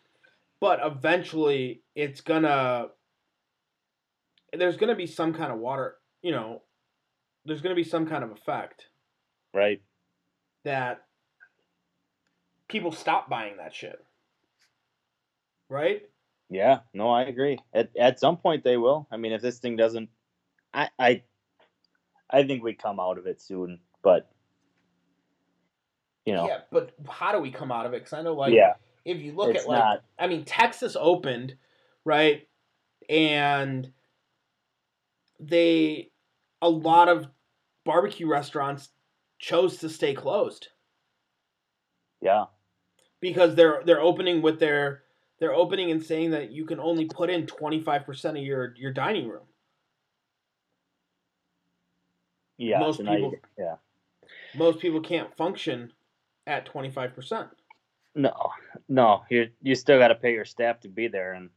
[0.60, 2.88] but eventually it's gonna
[4.54, 6.62] there's gonna be some kind of water, you know,
[7.46, 8.90] there's gonna be some kind of effect
[9.54, 9.82] Right.
[10.64, 11.06] that
[12.74, 14.04] people stop buying that shit,
[15.70, 16.02] right?
[16.50, 16.80] Yeah.
[16.94, 17.60] No, I agree.
[17.74, 19.08] At at some point they will.
[19.12, 20.10] I mean, if this thing doesn't,
[20.74, 21.24] I I,
[22.30, 23.80] I think we come out of it soon.
[24.02, 24.30] But
[26.26, 28.02] you know, Yeah, but how do we come out of it?
[28.02, 28.74] Because I know like yeah,
[29.06, 30.04] if you look at like not.
[30.20, 31.56] I mean, Texas opened,
[32.04, 32.48] right?
[33.08, 33.92] And
[35.40, 36.12] they,
[36.62, 37.28] a lot of
[37.86, 38.90] barbecue restaurants
[39.40, 40.70] chose to stay closed
[42.24, 42.46] Yeah.
[43.24, 45.04] Because they're they're opening with their
[45.40, 49.30] they're opening and saying that you can only put in 25% of your your dining
[49.30, 49.46] room.
[52.58, 52.80] Yeah.
[52.80, 53.76] Most people- yeah.
[54.56, 55.92] Most people can't function
[56.46, 57.50] at 25%.
[58.16, 58.52] No,
[58.90, 59.24] no.
[59.30, 61.50] You you still got to pay your staff to be there, and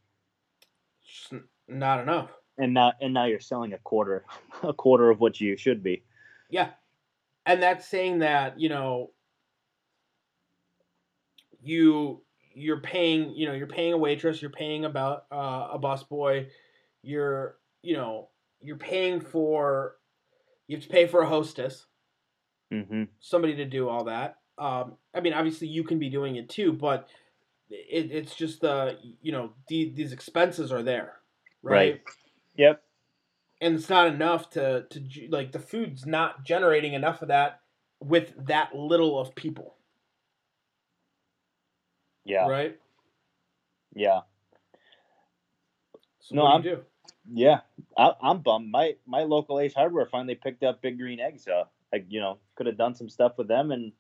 [1.69, 2.31] not enough.
[2.59, 4.25] and now and now you're selling a quarter,
[4.63, 6.03] a quarter of what you should be.
[6.49, 6.71] Yeah.
[7.45, 9.11] And that's saying that, you know,
[11.67, 12.23] you
[12.55, 16.49] you're paying, you know, you're paying a waitress, you're paying about uh, a busboy,
[17.03, 19.97] you're, you know, you're paying for
[20.69, 21.87] you have to pay for a hostess,
[22.73, 23.05] Mm-hmm.
[23.21, 24.39] somebody to do all that.
[24.59, 27.09] Um, I mean, obviously you can be doing it too, but
[27.71, 31.15] it, it's just the, you know, the, these expenses are there,
[31.63, 31.93] right?
[31.95, 32.01] Right.
[32.57, 32.83] Yep.
[33.61, 37.61] and it's not enough to to like the food's not generating enough of that
[38.01, 39.76] with that little of people
[42.27, 42.47] Yeah.
[42.49, 42.79] right
[43.95, 44.21] Yeah.
[46.21, 46.85] so No, I'm- do you do
[47.33, 47.61] Yeah.
[47.97, 48.71] I, I'm bummed.
[48.71, 51.47] My my local Ace Hardware finally picked up Big Green Eggs.
[51.49, 51.65] Uh,
[51.95, 53.93] I, you know, could have done some stuff with them, and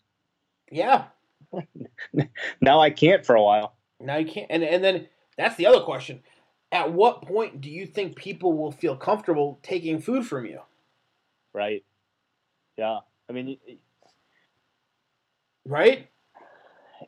[0.71, 1.05] yeah
[2.61, 3.77] now I can't for a while.
[4.01, 5.07] now you can't and and then
[5.39, 6.23] that's the other question
[6.73, 10.61] at what point do you think people will feel comfortable taking food from you
[11.55, 11.85] Right.
[12.77, 12.99] Yeah.
[13.31, 13.57] I mean,
[15.65, 16.09] right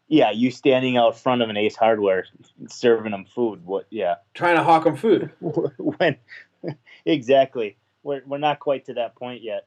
[0.07, 2.27] yeah, you standing out front of an Ace Hardware
[2.69, 3.65] serving them food.
[3.65, 3.87] What?
[3.91, 4.17] Yeah.
[4.35, 6.17] trying to hawk them food when
[7.05, 7.77] exactly?
[8.03, 9.67] We're we're not quite to that point yet.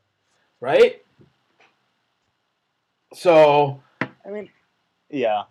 [0.59, 1.01] right
[3.13, 3.82] so
[4.26, 4.49] I mean,
[5.09, 5.43] yeah.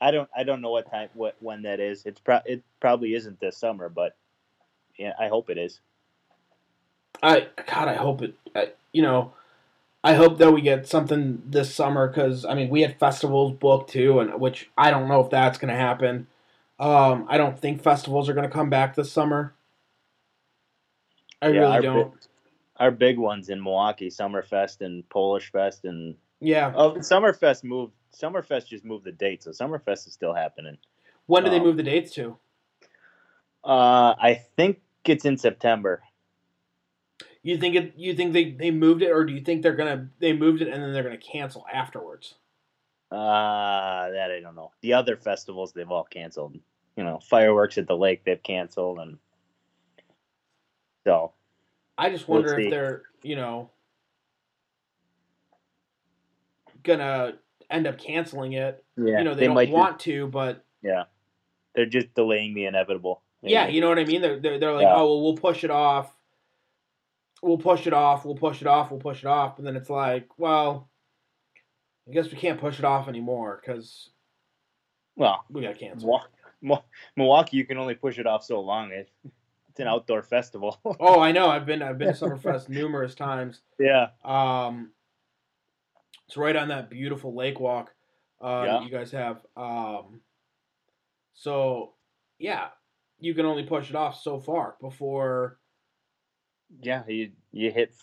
[0.00, 2.04] I don't I don't know what time what when that is.
[2.06, 4.16] It's pro- it probably isn't this summer, but
[4.98, 5.80] yeah, I hope it is.
[7.22, 8.34] I God, I hope it.
[8.54, 9.34] I, you know,
[10.02, 13.90] I hope that we get something this summer because I mean we had festivals booked
[13.90, 16.26] too, and which I don't know if that's going to happen.
[16.78, 19.54] Um, I don't think festivals are going to come back this summer.
[21.42, 22.14] I Yeah, really our don't.
[22.78, 26.72] Our big ones in Milwaukee, Summerfest and Polish Fest and yeah.
[26.74, 27.92] oh, Summerfest moved.
[28.14, 30.78] Summerfest just moved the date, so Summerfest is still happening.
[31.26, 32.38] When do they um, move the dates to?
[33.64, 36.02] Uh, I think it's in September.
[37.42, 37.94] You think it?
[37.96, 40.68] You think they, they moved it, or do you think they're gonna they moved it
[40.68, 42.34] and then they're gonna cancel afterwards?
[43.10, 44.72] Uh, that I don't know.
[44.82, 46.56] The other festivals they've all canceled.
[46.96, 49.18] You know, fireworks at the lake they've canceled, and
[51.04, 51.32] so
[51.96, 53.70] I just We'll wonder if they're you know
[56.82, 57.34] gonna
[57.70, 58.84] end up canceling it.
[58.96, 59.70] yeah, you know they, don't might.
[59.70, 61.04] want to, but yeah,
[61.74, 63.22] they're just delaying the inevitable.
[63.42, 64.20] Yeah, you know what I mean.
[64.20, 64.94] They're they're, they're like, Yeah.
[64.96, 66.14] oh well, we'll push it off.
[67.42, 68.24] We'll push it off.
[68.24, 68.90] We'll push it off.
[68.90, 69.58] We'll push it off.
[69.58, 70.90] And then it's like, well,
[72.08, 74.10] I guess we can't push it off anymore because
[75.16, 76.02] well, we got canceled.
[76.02, 76.28] Milwaukee,
[76.62, 76.84] Mil-
[77.16, 78.90] Milwaukee, you can only push it off so long.
[78.92, 79.10] It,
[79.70, 80.78] it's an outdoor festival.
[81.00, 81.48] Oh, I know.
[81.48, 83.60] I've been I've been to Summerfest numerous times.
[83.78, 84.90] yeah, Um,
[86.26, 87.92] it's right on that beautiful lake walk.
[88.42, 88.72] uh, Yeah.
[88.72, 89.44] that you guys have.
[89.56, 90.20] Um,
[91.34, 91.94] so
[92.38, 92.68] yeah,
[93.18, 95.58] you can only push it off so far before.
[96.82, 97.94] Yeah, you you hit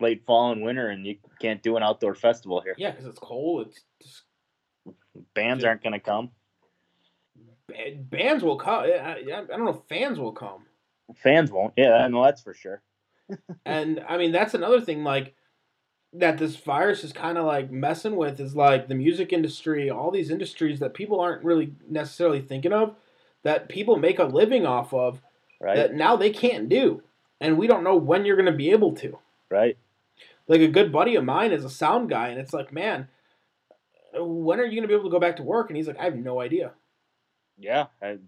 [0.00, 2.74] late fall and winter, and you can't do an outdoor festival here.
[2.78, 3.66] Yeah, because it's cold.
[3.68, 4.22] It's just,
[5.34, 6.30] Bands aren't going to come.
[8.10, 8.84] bands will come.
[8.84, 10.64] I, I I don't know if fans will come.
[11.22, 11.74] Fans won't.
[11.76, 12.82] Yeah, I know that's for sure.
[13.66, 15.34] and I mean that's another thing like
[16.12, 20.10] that this virus is kind of like messing with is like the music industry, all
[20.10, 22.96] these industries that people aren't really necessarily thinking of
[23.44, 25.20] that people make a living off of
[25.60, 25.76] Right.
[25.76, 27.02] that now they can't do.
[27.40, 29.18] And we don't know when you're going to be able to.
[29.48, 29.76] right.
[30.46, 33.06] Like a good buddy of mine is a sound guy and it's like, "Man,
[34.12, 35.98] when are you going to be able to go back to work?" And he's like,
[35.98, 36.72] "I have no idea."
[37.56, 37.86] Yeah.
[38.02, 38.18] I,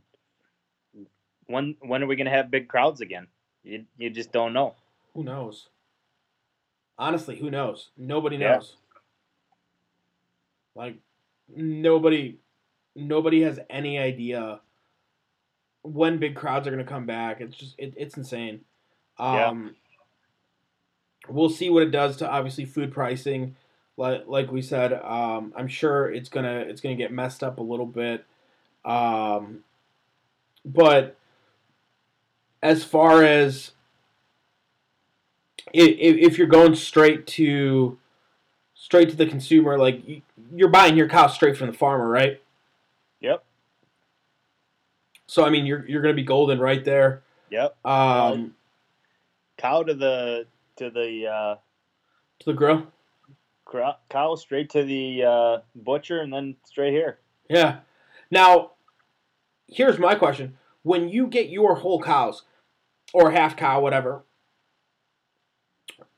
[1.47, 3.27] when when are we going to have big crowds again?
[3.65, 4.77] You you just don't know.
[5.15, 5.69] Who knows?
[6.97, 7.91] Honestly, who knows?
[7.97, 8.55] Nobody Yeah.
[8.55, 8.77] knows.
[10.77, 10.97] Like
[11.49, 12.39] nobody
[12.95, 14.61] nobody has any idea
[15.83, 17.41] when big crowds are going to come back.
[17.41, 18.61] It's just it, it's insane.
[19.19, 19.49] Yeah.
[19.49, 19.77] Um
[21.29, 23.57] we'll see what it does to obviously food pricing.
[23.97, 27.63] Like like we said, um I'm sure it's to it's to get messed up a
[27.63, 28.25] little bit.
[28.85, 29.65] Um
[30.65, 31.17] but
[32.63, 33.73] as far as
[35.73, 37.99] if, if you're going straight to
[38.75, 40.23] straight to the consumer, like you-
[40.55, 42.43] you're buying your cow straight from the farmer, right?
[43.21, 43.45] Yep.
[45.27, 47.23] So I mean, you're you're gonna be golden right there.
[47.51, 47.77] Yep.
[47.87, 48.55] Um,
[49.63, 51.55] Cow to the to the uh,
[52.41, 52.89] to the grill.
[54.11, 57.21] cow straight to the uh, butcher and then straight here.
[57.49, 57.79] Yeah.
[58.29, 58.73] Now,
[59.69, 62.43] here's my question: When you get your whole cows,
[63.15, 64.25] or half cow, whatever,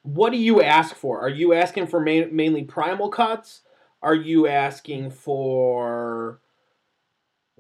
[0.01, 1.21] what do you ask for?
[1.21, 3.61] Are you asking for ma- mainly primal cuts?
[4.01, 6.41] Are you asking for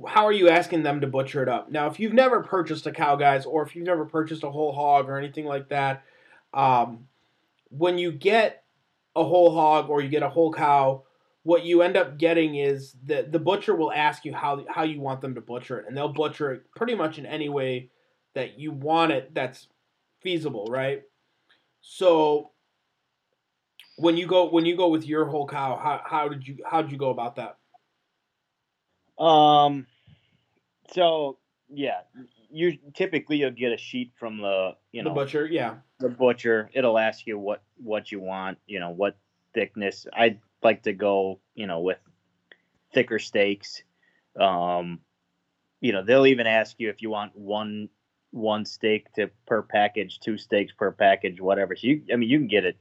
[0.09, 1.71] how are you asking them to butcher it up?
[1.71, 4.73] Now, if you've never purchased a cow, guys, or if you've never purchased a whole
[4.73, 6.03] hog or anything like that,
[6.53, 7.07] um,
[7.69, 8.65] when you get
[9.15, 11.05] a whole hog or you get a whole cow,
[11.45, 15.01] what you end up getting is that the butcher will ask you how how you
[15.01, 17.91] want them to butcher it, and they'll butcher it pretty much in any way
[18.35, 19.69] that you want it that's
[20.23, 21.03] feasible, right?
[21.83, 22.51] So
[23.97, 26.83] when you go when you go with your whole cow, how, how did you how
[26.83, 27.59] did you go about that?
[29.19, 29.87] Um.
[30.93, 31.39] So
[31.69, 32.01] yeah,
[32.51, 36.71] you typically you'll get a sheet from the you know the butcher, yeah, the butcher.
[36.73, 38.59] It'll ask you what what you want.
[38.67, 39.17] You know what
[39.55, 40.07] thickness.
[40.13, 41.41] I'd like to go.
[41.55, 41.99] You know with
[42.93, 43.83] thicker steaks.
[44.39, 45.01] Um.
[45.81, 47.89] You know they'll even ask you if you want one
[48.35, 51.77] one steak to per package, two steaks per package, whatever.
[51.77, 52.77] So you, I mean, you can get it.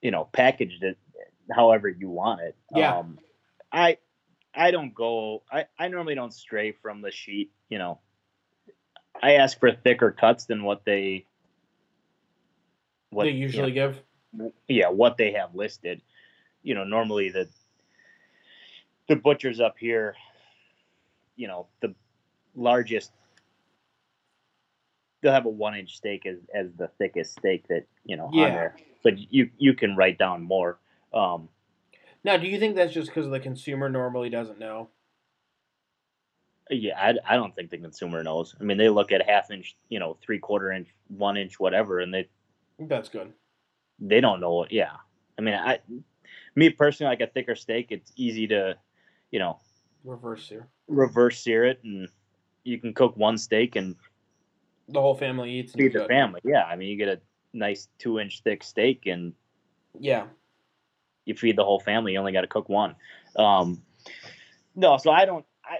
[0.00, 0.96] You know, packaged it
[1.54, 2.56] however you want it.
[2.74, 2.98] Yeah.
[2.98, 3.18] Um,
[3.70, 3.98] I
[4.58, 5.44] I don't go.
[5.50, 7.52] I I normally don't stray from the sheet.
[7.70, 8.00] You know,
[9.22, 11.26] I ask for thicker cuts than what they.
[13.10, 14.02] What they you know, usually give.
[14.66, 16.02] yeah, what they have listed.
[16.62, 17.48] You know, normally the
[19.08, 20.14] the butchers up here,
[21.36, 21.94] you know, the
[22.54, 23.12] largest
[25.22, 28.46] they'll have a one inch steak as as the thickest steak that, you know, Yeah.
[28.46, 28.76] on there.
[29.04, 30.78] But you you can write down more.
[31.14, 31.48] Um
[32.24, 34.88] Now, do you think that's just because the consumer normally doesn't know?
[36.70, 38.54] Uh, yeah, I, I don't think the consumer knows.
[38.60, 42.00] I mean, they look at half inch, you know, three quarter inch, one inch, whatever,
[42.00, 42.28] and they.
[42.78, 43.32] That's good.
[43.98, 44.72] they don't know it.
[44.72, 44.92] Yeah,
[45.38, 45.78] I mean, I
[46.54, 48.76] me personally, like a thicker steak, it's easy to,
[49.30, 49.58] you know,
[50.04, 50.68] Reverse sear.
[50.86, 52.08] reverse sear it and
[52.64, 53.96] you can cook one steak and
[54.88, 55.72] The whole family eats.
[55.72, 56.40] Feed the family.
[56.44, 57.20] Yeah, I mean you get a
[57.52, 59.32] nice two inch thick steak and
[59.98, 60.26] Yeah.
[61.28, 62.12] You feed the whole family.
[62.14, 62.96] You only got to cook one.
[63.36, 63.82] Um,
[64.74, 65.44] no, so I don't.
[65.64, 65.78] I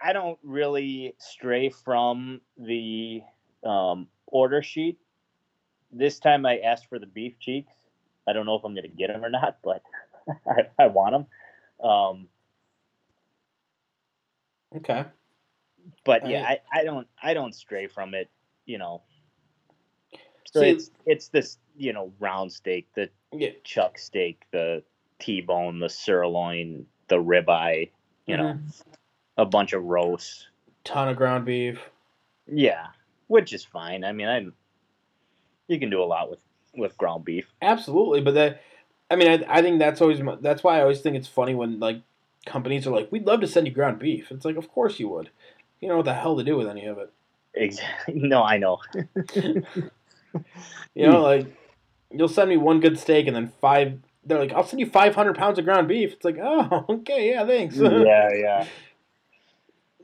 [0.00, 3.22] I don't really stray from the
[3.64, 4.98] um, order sheet.
[5.90, 7.72] This time I asked for the beef cheeks.
[8.26, 9.82] I don't know if I'm going to get them or not, but
[10.46, 11.12] I, I want
[11.80, 11.88] them.
[11.88, 12.28] Um,
[14.76, 15.04] Okay.
[16.04, 18.30] but yeah, I- I, I don't I don't stray from it,
[18.64, 19.02] you know.
[20.44, 23.50] So See- it's it's this you know round steak, the Yeah.
[23.64, 24.82] chuck steak, the
[25.18, 27.90] T-bone, the sirloin, the ribeye,
[28.26, 28.84] you know, Mhm.
[29.38, 30.48] a bunch of roasts.
[30.84, 31.80] Ton of ground beef.
[32.46, 32.88] Yeah,
[33.28, 34.04] which is fine.
[34.04, 34.46] I mean, I
[35.68, 36.40] you can do a lot with
[36.74, 37.52] with ground beef.
[37.60, 38.62] Absolutely, but that,
[39.10, 41.54] I mean, I, I think that's always my- that's why I always think it's funny
[41.54, 42.00] when like
[42.46, 45.08] companies are like, "We'd love to send you ground beef." It's like, of course you
[45.08, 45.30] would.
[45.80, 47.12] You know what the hell to do with any of it.
[47.54, 48.14] Exactly.
[48.16, 48.78] No, I know.
[50.94, 51.46] You know, like
[52.14, 55.36] you'll send me one good steak and then five they're like, I'll send you 500
[55.36, 56.12] pounds of ground beef.
[56.12, 57.76] It's like, oh, okay, yeah, thanks.
[57.76, 58.66] yeah, yeah.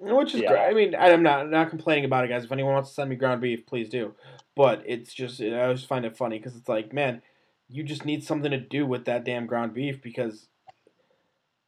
[0.01, 0.49] Which is Yeah.
[0.49, 0.61] great.
[0.61, 2.45] I mean, I'm not not complaining about it, guys.
[2.45, 4.15] If anyone wants to send me ground beef, please do.
[4.57, 7.23] But it's just, I always find it funny because it's like, man,
[7.69, 10.49] you just need something to do with that damn ground beef because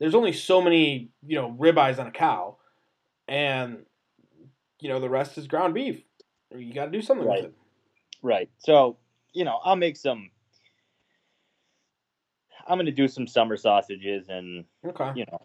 [0.01, 2.57] there's only so many, you know, ribeyes on a cow,
[3.28, 3.84] and
[4.80, 6.03] you know the rest is ground beef.
[6.57, 7.43] You got to do something Right.
[7.43, 7.55] with it.
[8.22, 8.51] Right.
[8.59, 8.97] So,
[9.33, 10.31] you know, I'll make some.
[12.66, 15.11] I'm going to do some summer sausages and, Okay.
[15.16, 15.41] you know,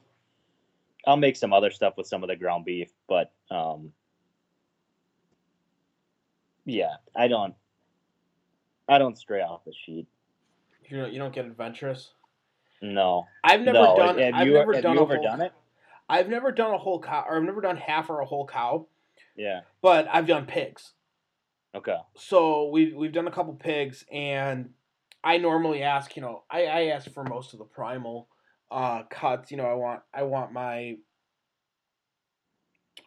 [1.08, 3.94] I'll make some other stuff with some of the ground beef, but, um,
[6.66, 7.56] yeah, I don't,
[8.88, 10.08] I don't stray off the sheet.
[10.88, 12.12] You don't, you don't get adventurous.
[12.82, 13.28] No.
[13.44, 13.96] I've never no.
[13.96, 14.20] done.
[14.20, 15.54] Have I've you, never have done you ever whole, done it?
[16.10, 18.88] I've never done a whole cow, or I've never done half or a whole cow,
[19.36, 19.62] Yeah.
[19.82, 20.94] but I've done pigs.
[21.76, 21.98] Okay.
[22.16, 24.70] so we've we've done a couple pigs and
[25.24, 28.30] I normally ask, you know, I, I ask for most of the primal
[28.72, 29.52] uh cuts.
[29.52, 30.96] You know, I want I want my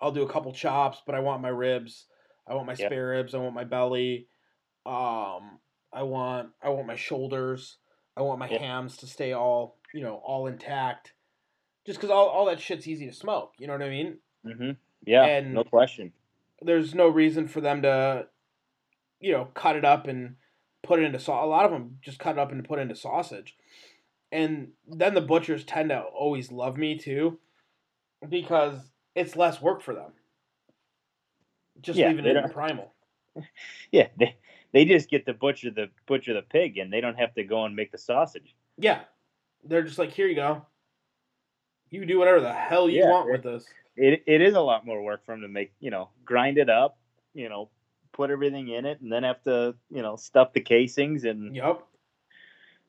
[0.01, 2.07] I'll do a couple chops, but I want my ribs.
[2.47, 2.87] I want my Yeah.
[2.87, 4.29] spare ribs, I want my belly.
[4.87, 5.61] Um
[5.93, 7.79] I want I want my shoulders.
[8.17, 8.59] I want my Yeah.
[8.59, 11.15] hams to stay all, you know, all intact.
[11.87, 14.19] Just cuz all all that shit's easy to smoke, you know what I mean?
[14.45, 14.71] Mm-hmm.
[15.07, 15.25] Yeah.
[15.25, 16.13] And- no question.
[16.61, 18.27] there's no reason for them to,
[19.21, 20.37] you know, cut it up and
[20.83, 21.43] put it into sauce.
[21.45, 23.57] A lot of them just cut it up and put it into sausage.
[24.31, 27.39] And then the butchers tend to always love me too,
[28.29, 30.13] because it's less work for them.
[31.81, 32.93] Just Yeah, leaving it in primal.
[33.93, 34.09] Yeah.
[34.19, 34.37] They,
[34.73, 37.65] they just get to butcher the butcher the pig and they don't have to go
[37.65, 38.55] and make the sausage.
[38.77, 39.01] Yeah,
[39.65, 40.67] they're just like, here you go.
[41.91, 43.65] You do whatever the hell you Yeah, want it- with this.
[43.97, 46.69] it, it is a lot more work for them to make you know grind it
[46.69, 46.99] up
[47.33, 47.71] you know
[48.19, 51.83] put everything in it and then have to you know stuff the casings and Yep.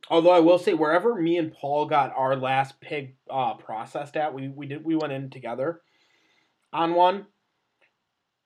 [0.10, 4.34] Although I will say, wherever me and Paul got our last pig uh, processed at,
[4.34, 5.82] we we did we went in together
[6.74, 7.28] on one.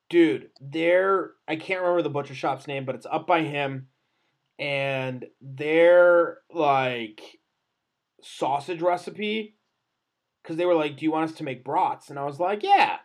[0.10, 3.88] Dude, there I can't remember the butcher shop's name, but it's up by him,
[4.60, 7.22] and their like
[8.22, 9.56] sausage recipe,
[10.42, 12.64] because they were like, "Do you want us to make brats?" And I was like,
[12.64, 12.98] "Yeah,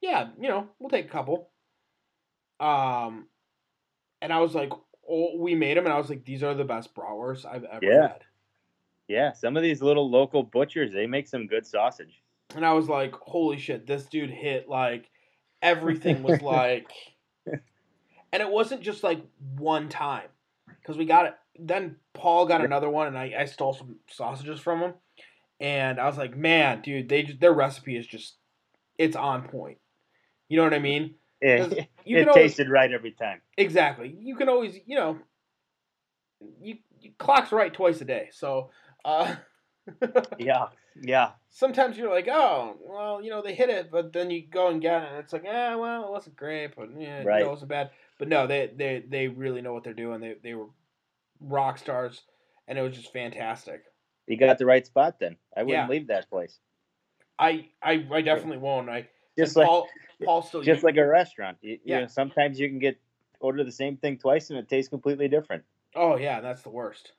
[0.00, 1.49] yeah, you know, we'll take a couple."
[2.60, 3.26] Um,
[4.22, 4.70] and I was like,
[5.08, 7.84] oh, we made them, and I was like, these are the best bratwursts I've ever
[7.84, 8.02] Yeah.
[8.08, 8.24] had.
[9.08, 12.22] yeah some of these little local butchers they make some good sausage
[12.54, 15.08] And I was like, holy shit, this dude hit like
[15.62, 16.90] everything was like,
[17.46, 19.20] and it wasn't just like
[19.56, 20.28] one time
[20.80, 21.34] because we got it.
[21.58, 24.94] Then Paul got another one, and I, I stole some sausages from him,
[25.58, 28.36] and I was like, man, dude, they just, their recipe is just
[28.96, 29.78] it's on point.
[30.48, 31.14] You know what I mean?
[31.56, 34.14] 'Cause it, You it can always, tasted right every time Exactly.
[34.18, 35.18] You can always, you know,
[36.60, 38.28] you, you clock's right twice a day.
[38.32, 38.70] So,
[39.04, 39.36] uh,
[40.38, 40.66] yeah
[41.02, 44.68] yeah sometimes you're like, oh, well, you know, they hit it, but then you go
[44.68, 47.40] and get it, and it's like, eh, well, it wasn't great, but yeah, you Right.
[47.40, 47.90] know, it wasn't bad.
[48.18, 50.20] But no, they they they really know what they're doing.
[50.20, 50.68] They they were
[51.40, 52.22] rock stars,
[52.68, 53.82] and it was just fantastic.
[54.26, 55.88] you got the right spot then i wouldn't Yeah.
[55.88, 56.60] leave that place
[57.38, 58.88] I I, I definitely won't.
[58.88, 59.08] I
[59.44, 59.88] just and like Paul
[60.24, 62.00] Paul still just like a restaurant you, you Yeah.
[62.00, 62.98] know, sometimes you can get
[63.40, 65.64] order the same thing twice and it tastes completely different
[65.94, 67.12] Oh yeah, that's the worst.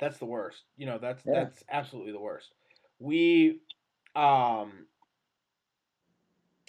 [0.00, 0.64] That's the worst.
[0.76, 1.34] You know, that's Yeah.
[1.34, 2.52] that's absolutely the worst.
[2.98, 3.60] We
[4.14, 4.86] um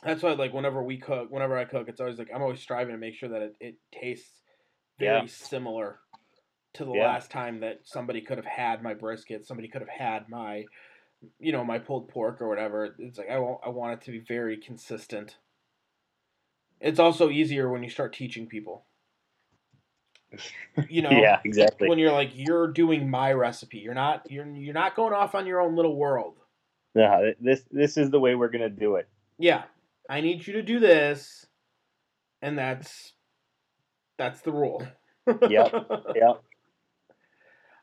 [0.03, 2.93] that's why like whenever we cook, whenever I cook, it's always like I'm always striving
[2.93, 4.41] to make sure that it, it tastes
[4.99, 5.27] very Yeah.
[5.27, 5.99] similar
[6.73, 7.01] to the Yeah.
[7.03, 10.65] last time that somebody could have had my brisket, somebody could have had my
[11.39, 12.95] you know, my pulled pork or whatever.
[12.99, 15.37] It's like I want I want it to be very consistent.
[16.79, 18.85] It's also easier when you start teaching people.
[20.89, 24.73] You know, yeah exactly when you're like you're doing my recipe you're not you're you're
[24.73, 26.35] not going off on your own little world
[26.95, 29.63] yeah this this is the way we're gonna do it yeah
[30.09, 31.47] i need you to do this
[32.41, 33.13] and that's
[34.17, 34.87] that's the rule
[35.27, 35.73] Yep.
[36.15, 36.33] yeah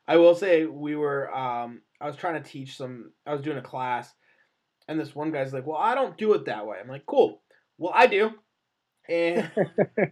[0.07, 3.57] i will say we were um i was trying to teach some i was doing
[3.57, 4.13] a class
[4.87, 7.41] and this one guy's like well i don't do it that way i'm like cool
[7.77, 8.31] well i do
[9.09, 9.49] and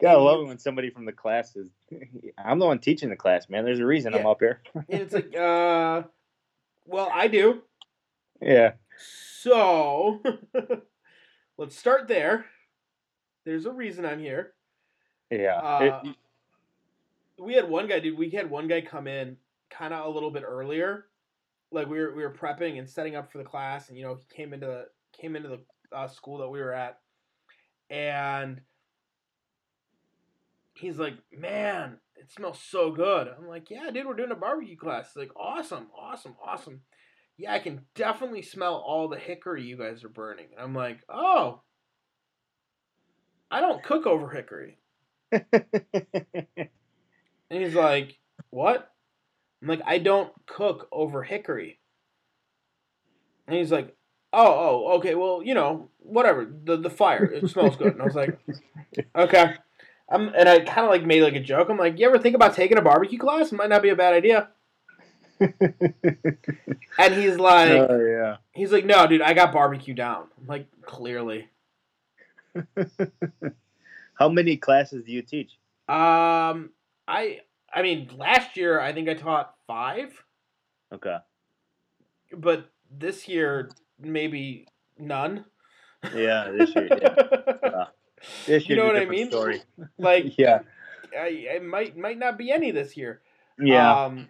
[0.00, 1.68] Gotta love it when somebody from the class is.
[2.38, 3.64] I'm the one teaching the class, man.
[3.64, 4.62] There's a reason I'm up here.
[4.74, 6.02] and it's like uh
[6.86, 7.62] well i do
[8.40, 8.74] Yeah.
[9.42, 10.22] So
[11.58, 12.46] let's start there.
[13.44, 14.52] There's a reason I'm here.
[15.30, 15.56] Yeah.
[15.56, 16.16] Uh, It-
[17.38, 18.18] We had one guy, dude.
[18.18, 19.36] We had one guy come in
[19.70, 21.06] kind of a little bit earlier.
[21.70, 24.14] Like we were we were prepping and setting up for the class, and you know
[24.16, 24.86] he came into the
[25.18, 25.60] came into the
[25.96, 26.98] uh, school that we were at,
[27.90, 28.60] and
[30.78, 33.28] he's like, man, it smells so good.
[33.28, 35.10] I'm like, yeah, dude, we're doing a barbecue class.
[35.12, 36.80] He's like, awesome, awesome, awesome.
[37.36, 40.46] Yeah, I can definitely smell all the hickory you guys are burning.
[40.52, 41.62] And I'm like, oh,
[43.50, 44.78] I don't cook over hickory.
[47.50, 48.18] and he's like,
[48.50, 48.92] what?
[49.62, 51.78] I'm like, I don't cook over hickory.
[53.46, 53.96] And he's like,
[54.32, 54.46] oh,
[54.86, 56.44] oh, okay, well, you know, whatever.
[56.64, 57.94] The the fire, it smells good.
[57.94, 58.38] And I was like,
[59.16, 59.54] okay.
[60.10, 61.68] I'm, and I kind of like made like a joke.
[61.68, 63.52] I'm like, you ever think about taking a barbecue class?
[63.52, 64.48] It might not be a bad idea.
[65.40, 68.36] and he's like, oh yeah.
[68.52, 70.26] he's like, no, dude, I got barbecue down.
[70.40, 71.48] I'm like, clearly.
[74.14, 75.58] How many classes do you teach?
[75.88, 76.70] Um,
[77.08, 77.40] I,
[77.72, 80.12] I mean, last year I think I taught five,
[80.92, 81.16] Okay.
[82.36, 84.66] but this year maybe
[84.98, 85.44] none.
[86.14, 86.88] Yeah, this year.
[87.00, 87.84] Yeah.
[88.46, 89.30] This You know what I mean?
[89.30, 89.62] Story.
[89.98, 90.60] like, Yeah.
[91.16, 93.20] I, I might might not be any this year.
[93.60, 94.04] Yeah.
[94.06, 94.26] Um,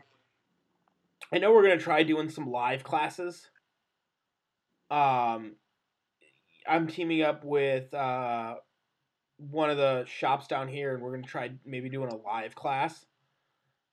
[1.32, 3.48] I know we're gonna try doing some live classes.
[4.90, 5.56] Um,
[6.66, 8.56] I'm teaming up with uh,
[9.38, 13.06] one of the shops down here, and we're gonna try maybe doing a live class,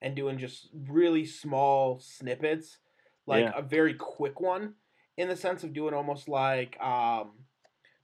[0.02, 2.80] and doing just really small snippets,
[3.26, 3.54] like Yeah.
[3.56, 4.76] a very quick one,
[5.18, 7.46] in the sense of doing almost like um,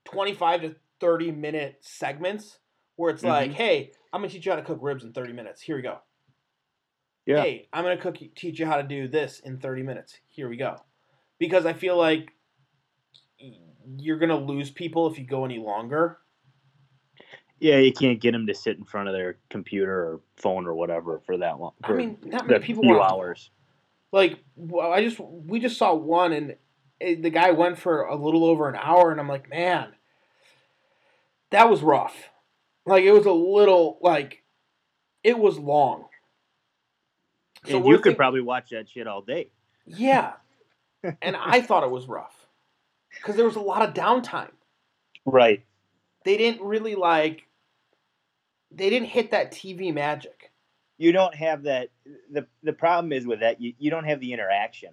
[0.04, 2.58] 25 to 30 minute segments,
[2.96, 3.54] where it's like, Mhm.
[3.54, 5.60] hey, I'm gonna teach you how to cook ribs in 30 minutes.
[5.60, 6.00] Here we go
[7.26, 7.42] yeah.
[7.42, 10.18] hey, I'm gonna cook teach you how to do this in 30 minutes.
[10.28, 10.80] Here we go.
[11.38, 12.32] Because I feel like
[13.96, 16.18] you're gonna lose people if you go any longer.
[17.62, 20.74] Yeah, you can't get them to sit in front of their computer or phone or
[20.74, 21.74] whatever for that long.
[21.84, 23.50] I mean, not many people few want hours.
[24.10, 24.40] like.
[24.56, 26.56] Well, I just we just saw one, and
[26.98, 29.92] it, the guy went for a little over an hour, and I'm like, man,
[31.50, 32.30] that was rough.
[32.84, 34.42] Like it was a little like
[35.22, 36.06] it was long.
[37.66, 39.50] So and you could think- probably watch that shit all day.
[39.86, 40.32] yeah,
[41.22, 42.48] and I thought it was rough
[43.20, 44.50] because there was a lot of downtime.
[45.24, 45.64] Right.
[46.24, 47.44] they didn't really like
[48.74, 50.50] they didn't hit that TV magic.
[50.98, 51.88] You don't have that.
[52.30, 54.90] the The problem is with that, you, you don't have the interaction.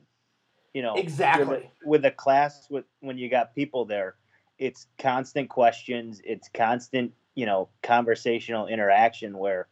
[0.73, 1.69] You know, Exactly.
[1.84, 4.15] With a, class, with when you got people there,
[4.57, 6.21] it's constant questions.
[6.23, 9.38] It's constant, you know, conversational interaction.
[9.38, 9.67] Where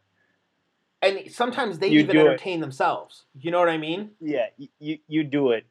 [1.02, 2.26] And sometimes they even do it.
[2.26, 3.26] entertain themselves.
[3.40, 4.10] You know what I mean?
[4.20, 4.46] yeah,
[4.78, 5.66] you you do it,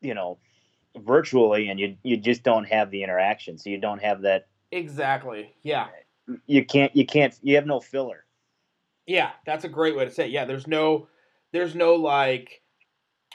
[0.00, 0.38] you know,
[0.98, 3.56] virtually, and you you just don't have the interaction.
[3.58, 4.48] So you don't have that.
[4.70, 5.54] Exactly.
[5.62, 5.86] Yeah.
[6.46, 6.94] You can't.
[6.94, 7.38] You can't.
[7.42, 8.24] You have no filler.
[9.06, 10.30] Yeah, that's a great way to say it.
[10.30, 11.08] Yeah, there's no
[11.52, 12.62] there's no like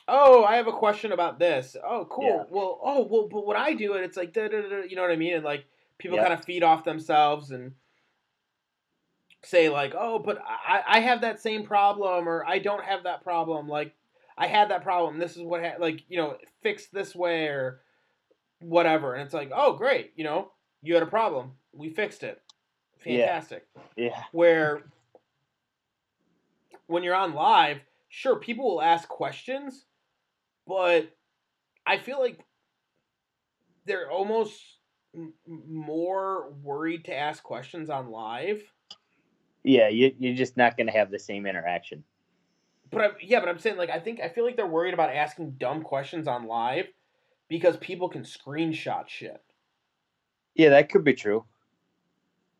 [0.07, 1.75] oh, I have a question about this.
[1.83, 2.25] Oh, cool.
[2.25, 2.43] Yeah.
[2.49, 4.95] Well, oh, well, but what I do it, it's like da, da, da, da, you
[4.95, 5.33] know what I mean?
[5.33, 5.65] And like
[5.97, 6.23] people Yeah.
[6.23, 7.73] kind of feed off themselves and
[9.43, 13.23] say like, "Oh, but I I have that same problem or I don't have that
[13.23, 13.93] problem." Like
[14.37, 15.17] I had that problem.
[15.19, 17.81] This is what ha-, like, you know, fix this way or
[18.59, 19.13] whatever.
[19.13, 21.53] And it's like, "Oh, great, you know, you had a problem.
[21.73, 22.41] We fixed it."
[23.05, 23.25] Yeah.
[23.25, 24.23] Fantastic Yeah.
[24.31, 24.83] where
[26.87, 27.79] when you're on live,
[28.09, 29.85] sure, people will ask questions,
[30.65, 31.09] but
[31.85, 32.39] I feel like
[33.85, 34.61] they're almost
[35.47, 38.61] more worried to ask questions on live.
[39.63, 39.87] Yeah.
[39.89, 42.03] You you're just not going to have the same interaction.
[42.89, 45.13] But I, yeah, but I'm saying like I think I feel like they're worried about
[45.13, 46.87] asking dumb questions on live
[47.49, 49.41] because people can screenshot shit
[50.55, 51.43] Yeah, that could be true.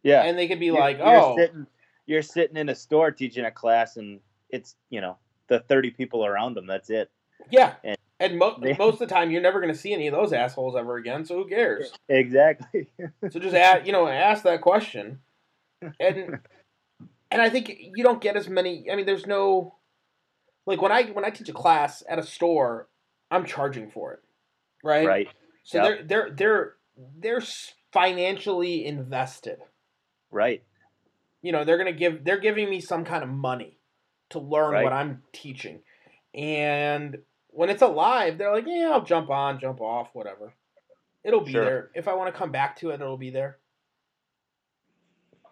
[0.03, 0.23] Yeah.
[0.23, 1.67] and they could be You're- like, you're "Oh, sitting,
[2.05, 4.19] you're sitting in a store teaching a class, and
[4.49, 5.17] it's you know
[5.47, 6.67] the thirty people around them.
[6.67, 7.09] That's it.
[7.49, 10.07] yeah." and And mo- they- most of the time, you're never going to see any
[10.07, 11.25] of those assholes ever again.
[11.25, 11.91] So who cares?
[12.09, 12.87] Exactly.
[13.31, 15.19] So just ask, you know, ask that question,
[15.99, 16.39] and
[17.29, 18.89] and I think you don't get as many.
[18.91, 19.75] I mean, there's no
[20.65, 22.87] like when I when I teach a class at a store,
[23.31, 24.19] I'm charging for it,
[24.83, 25.05] right?
[25.07, 25.27] right.
[25.63, 25.85] So Yep.
[25.85, 26.73] they're they're they're
[27.19, 27.43] they're
[27.91, 29.59] financially invested.
[30.31, 30.63] Right.
[31.41, 33.79] You know, they're gonna give they're giving me some kind of money
[34.29, 34.83] to learn Right.
[34.83, 35.81] what I'm teaching,
[36.33, 37.17] and
[37.49, 40.53] when it's alive, they're like, yeah, I'll jump on, jump off, whatever.
[41.23, 41.63] It'll be Sure.
[41.63, 41.91] there.
[41.95, 43.59] If I want to come back to it, it'll be there.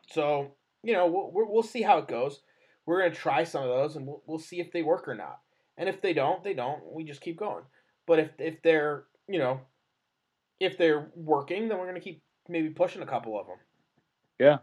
[0.08, 2.42] So you know, we'll we'll we'll see how it goes.
[2.86, 5.40] We're gonna try some of those, and we'll we'll see if they work or not.
[5.78, 6.82] And if they don't, they don't.
[6.94, 7.64] We just keep going.
[8.06, 9.62] But if if they're you know,
[10.60, 13.58] if they're working, then we're gonna keep maybe pushing a couple of them.
[14.40, 14.60] Yeah.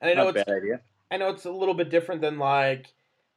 [0.00, 0.80] And I know Not it's bad idea.
[1.10, 2.92] I know it's a little bit different than like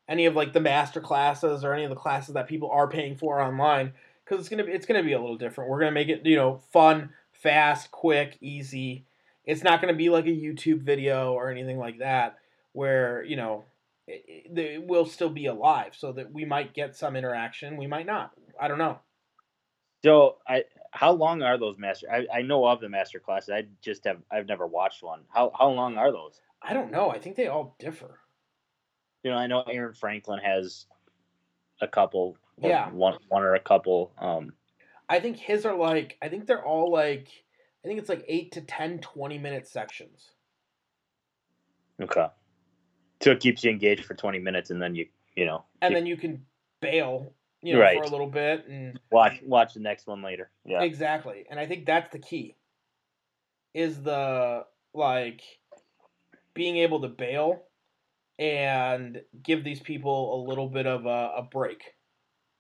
[0.09, 3.15] any of like the master classes or any of the classes that people are paying
[3.15, 3.93] for online
[4.23, 5.69] because it's gonna be it's gonna be a little different.
[5.69, 9.05] We're gonna make it you know fun, fast, quick, easy.
[9.45, 12.37] It's not gonna be like a YouTube video or anything like that.
[12.73, 13.65] where you know
[14.07, 17.87] it, it, it will still be alive, so that we might get some interaction, we
[17.87, 18.31] might not.
[18.59, 18.99] I don't know.
[20.03, 22.07] So I how long are those master?
[22.11, 23.49] I, I know of the master classes.
[23.49, 25.21] I just have I've never watched one.
[25.29, 26.41] How how long are those?
[26.61, 27.09] I don't know.
[27.09, 28.19] I think they all differ.
[29.23, 30.85] You know, I know Aaron Franklin has
[31.81, 32.37] a couple.
[32.59, 32.89] Yeah.
[32.89, 34.11] One one or a couple.
[34.19, 34.53] Um.
[35.09, 37.29] I think his are like I think they're all like
[37.83, 40.31] I think it's like 8 to 10 20 minute sections.
[42.01, 42.27] Okay.
[43.21, 45.97] So it keeps you engaged for twenty minutes, and then you you know And you
[45.97, 46.45] then you can
[46.81, 47.33] bail,
[47.67, 47.97] you know, Right.
[47.97, 50.49] for a little bit and watch watch the next one later.
[50.65, 50.83] Yeah.
[50.83, 51.45] Exactly.
[51.49, 52.55] And I think that's the key.
[53.73, 55.41] Is the like
[56.53, 57.63] being able to bail
[58.39, 61.95] and give these people a little bit of a, a break.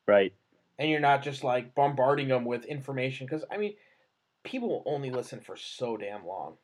[0.07, 0.33] Right.
[0.77, 3.75] And you're not just like bombarding them with information because I mean
[4.43, 6.57] people only listen for so damn long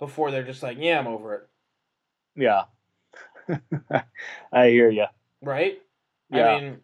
[0.00, 1.48] before they're just like, yeah, I'm over it.
[2.34, 2.64] Yeah.
[4.52, 5.06] I hear you.
[5.40, 5.80] Right?
[6.30, 6.48] Yeah.
[6.48, 6.76] I mean,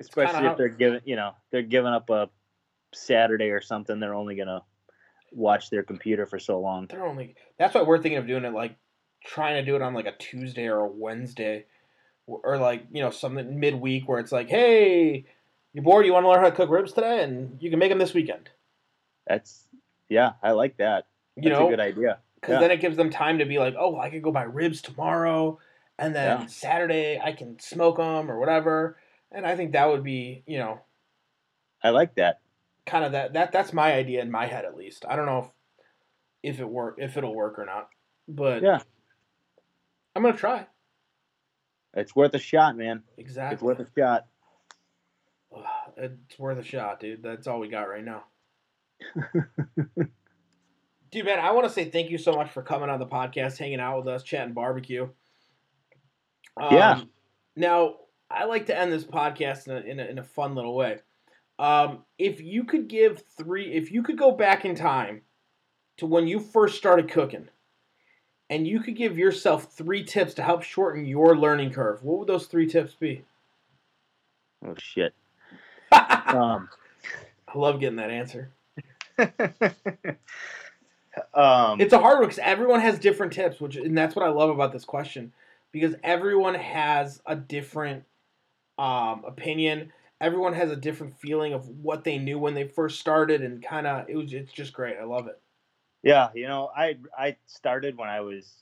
[0.00, 2.30] Especially if how- they're giving you know they're giving up a
[2.94, 3.98] Saturday or something.
[4.00, 4.62] They're only gonna
[5.32, 6.86] watch their computer for so long.
[6.86, 8.76] they're only that's why we're thinking of doing it like
[9.24, 11.66] trying to do it on like a Tuesday or a Wednesday
[12.26, 15.26] or or, like you know something midweek where it's like hey
[15.74, 17.90] you bored you want to learn how to cook ribs today and you can make
[17.90, 18.48] them this weekend
[19.26, 19.64] That's
[20.08, 21.04] yeah, I like that.
[21.36, 22.18] you That's know a good idea.
[22.40, 22.60] because yeah.
[22.60, 25.58] then it gives them time to be like oh I could go buy ribs tomorrow
[25.98, 26.46] and then Yeah.
[26.46, 28.98] Saturday I can smoke them or whatever
[29.32, 30.80] and I think that would be you know
[31.82, 32.40] I like that.
[32.86, 35.52] kind of that that that's my idea in my head at least I don't know
[36.42, 37.88] if if it work if it'll work or not
[38.28, 38.78] but Yeah.
[40.14, 40.66] I'm gonna try
[41.94, 43.02] It's worth a shot, man.
[43.16, 44.26] exactly It's worth a shot.
[45.96, 47.22] It's worth a shot, dude.
[47.24, 48.24] That's all we got right now.
[51.10, 53.58] dude, man, I want to say thank you so much for coming on the podcast,
[53.58, 55.08] hanging out with us, chatting barbecue.
[56.58, 57.00] Um, Yeah.
[57.56, 57.96] Now,
[58.30, 60.98] I like to end this podcast in a, in a, in a fun little way.
[61.58, 65.22] Um, if you could give three, if you could go back in time
[65.96, 67.48] to when you first started cooking,
[68.50, 72.28] and you could give yourself three tips to help shorten your learning curve, what would
[72.28, 73.24] those three tips be?
[74.64, 75.14] Oh shit.
[75.92, 76.68] I Um,
[77.54, 78.50] love getting that answer.
[81.34, 84.28] um, It's a hard one because everyone has different tips, which and that's what I
[84.30, 85.32] love about this question
[85.72, 88.04] because everyone has a different
[88.78, 89.92] um, opinion.
[90.20, 93.86] Everyone has a different feeling of what they knew when they first started, and kind
[93.86, 94.32] of it was.
[94.32, 94.96] It's just great.
[95.00, 95.40] I love it.
[96.02, 98.52] yeah, you know, I I started when I was.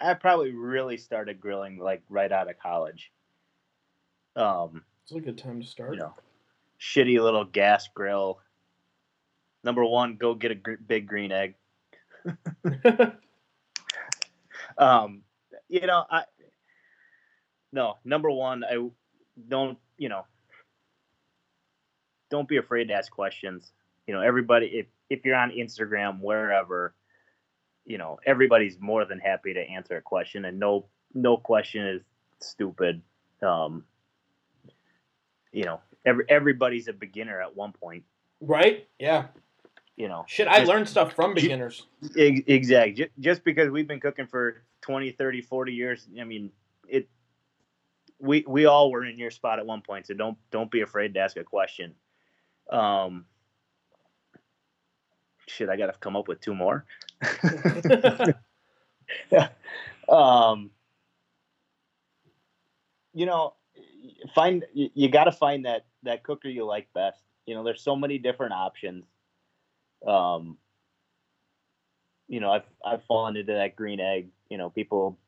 [0.00, 3.10] I probably really started grilling like right out of college.
[4.36, 5.94] Um, It's a good time to start.
[5.94, 6.14] you know,
[6.80, 8.38] shitty little gas grill.
[9.64, 11.54] Number one, go get a gr- big green egg.
[14.78, 15.22] Um,
[15.68, 16.24] you know, I
[17.72, 18.88] no number one, I
[19.48, 20.24] don't you know,
[22.30, 23.72] don't be afraid to ask questions.
[24.06, 26.94] You know, everybody if if you're on Instagram wherever,
[27.84, 32.02] you know, everybody's more than happy to answer a question, and no no question is
[32.40, 33.02] stupid.
[33.42, 33.84] Um,
[35.52, 38.04] you know, every everybody's a beginner at one point.
[38.40, 38.86] right?
[38.98, 39.26] Yeah.
[39.98, 41.86] You know, Shit, I Just- learned stuff from beginners.
[42.14, 43.10] Exactly.
[43.18, 46.52] Just because we've been cooking for 20, 30, 40 years, I mean,
[46.88, 47.08] it
[48.20, 51.14] we we all were in your spot at one point, so don't don't be afraid
[51.14, 51.96] to ask a question.
[52.70, 53.26] Um
[55.48, 56.84] shit, I got to come up with two more.
[60.08, 60.70] um
[63.14, 63.54] you know,
[64.32, 67.20] find you, you got to find that that cooker you like best.
[67.46, 69.04] You know, there's so many different options.
[70.06, 70.58] Um
[72.28, 74.28] you know, I've I've fallen into that green egg.
[74.50, 75.18] You know, people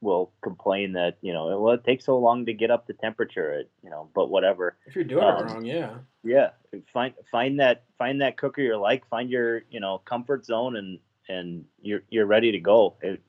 [0.00, 3.52] will complain that you know, well, it takes so long to get up the temperature.
[3.54, 4.76] It, you know, but whatever.
[4.86, 5.94] If you're doing Um, it wrong, yeah.
[6.22, 6.50] Yeah,
[6.92, 9.06] find find that find that cooker you like.
[9.08, 10.98] Find your you know comfort zone, and
[11.28, 12.96] and you're you're ready to go.
[13.02, 13.20] It,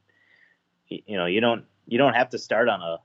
[0.87, 2.97] you know, you don't you don't have to start on a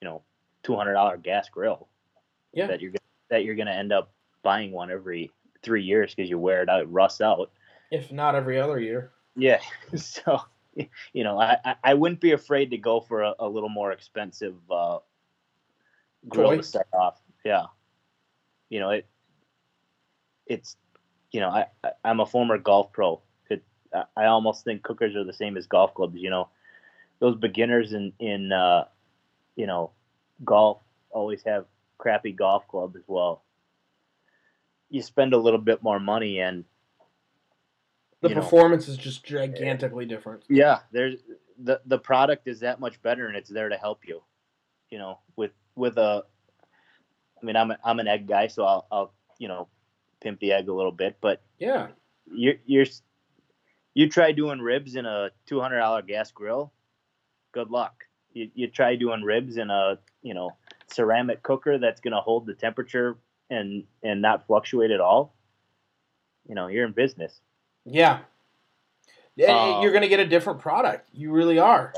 [0.00, 0.22] you know
[0.62, 1.88] two hundred dollar gas grill.
[2.52, 2.66] Yeah.
[2.66, 2.92] That you're
[3.30, 4.12] that you're gonna end up
[4.42, 5.30] buying one every
[5.62, 7.50] three years because you wear it out, it rusts out.
[7.90, 9.12] If not every other year.
[9.36, 9.60] Yeah.
[9.96, 10.40] So,
[10.74, 14.54] you know, I, I- wouldn't be afraid to go for a, a little more expensive
[14.70, 14.98] uh,
[16.28, 16.56] grill Toy?
[16.58, 17.20] to start off.
[17.44, 17.66] Yeah.
[18.68, 19.06] You know, it
[20.46, 20.76] it's
[21.32, 23.20] you know, I, I I'm a former golf pro.
[23.50, 26.48] It I- I almost think cookers are the same as golf clubs, you know.
[27.20, 28.84] Those beginners in in uh,
[29.56, 29.90] you know,
[30.44, 30.78] golf
[31.10, 31.64] always have
[31.98, 33.42] crappy golf clubs as well.
[34.90, 36.64] You spend a little bit more money and
[38.20, 40.44] The you know, performance is just gigantically different.
[40.48, 41.16] yeah, there's
[41.62, 44.22] the the product is that much better, and it's there to help you.
[44.90, 46.24] You know, with with a,
[47.40, 49.68] I mean, I'm a, I'm an egg guy, so I'll I'll you know,
[50.20, 51.88] pimp the egg a little bit, but Yeah.
[52.32, 52.86] you're you're
[53.94, 56.72] you try doing ribs in a two hundred dollar gas grill,
[57.52, 58.04] good luck.
[58.32, 60.56] You you try doing ribs in a you know
[60.88, 63.18] ceramic cooker that's gonna hold the temperature
[63.50, 65.34] and and not fluctuate at all.
[66.48, 67.40] You know, you're in business.
[67.84, 68.20] Yeah.
[69.36, 71.08] Yeah, Um, you're gonna get a different product.
[71.12, 71.92] You really are.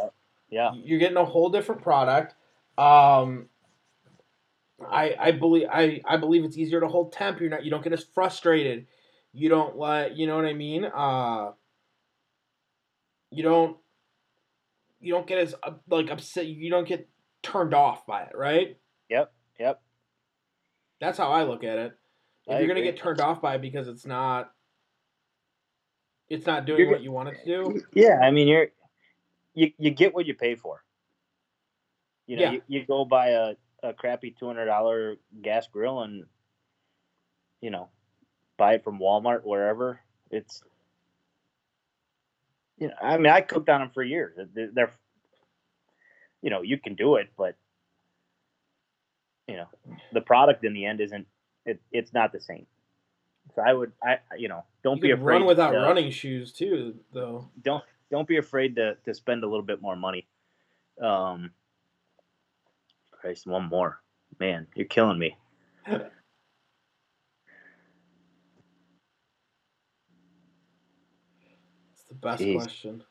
[0.51, 0.72] Yeah.
[0.74, 2.34] You're getting a whole different product.
[2.76, 3.48] Um,
[4.88, 7.40] I I believe I, I believe it's easier to hold temp.
[7.40, 8.86] You're not you don't get as frustrated.
[9.32, 10.84] You don't let you know what I mean.
[10.84, 11.53] Uh,
[13.30, 13.76] you don't
[15.01, 16.46] you don't get as uh, like upset.
[16.46, 17.09] You don't get
[17.42, 18.76] turned off by it, right?
[19.09, 19.32] Yep.
[19.59, 19.82] Yep.
[21.01, 21.92] That's how I look at it.
[22.46, 24.53] If I you're gonna get turned off by it because it's not
[26.28, 27.82] it's not doing You're what you want it to do.
[27.94, 28.68] Yeah, I mean you're
[29.55, 30.82] you you get what you pay for.
[32.26, 32.53] You know, Yeah.
[32.53, 36.24] you, you go buy a, a crappy two hundred dollar gas grill and
[37.61, 37.88] you know,
[38.57, 40.01] buy it from Walmart wherever.
[40.30, 40.62] It's
[42.78, 44.38] you know, I mean I cooked on them for years.
[44.55, 44.92] They're, they're
[46.42, 47.57] you know, you can do it, but
[49.51, 49.66] you know,
[50.12, 51.26] the product in the end isn't
[51.66, 52.66] it, it's not the same.
[53.55, 56.53] So I would I you know, don't you be afraid run without to- running shoes
[56.53, 57.48] too, though.
[57.62, 60.26] don't don't be afraid to to spend a little bit more money.
[61.03, 61.51] Um,
[63.11, 64.01] Christ, one more,
[64.38, 65.36] man, you're killing me.
[71.92, 72.55] It's the best Jeez.
[72.55, 73.05] question.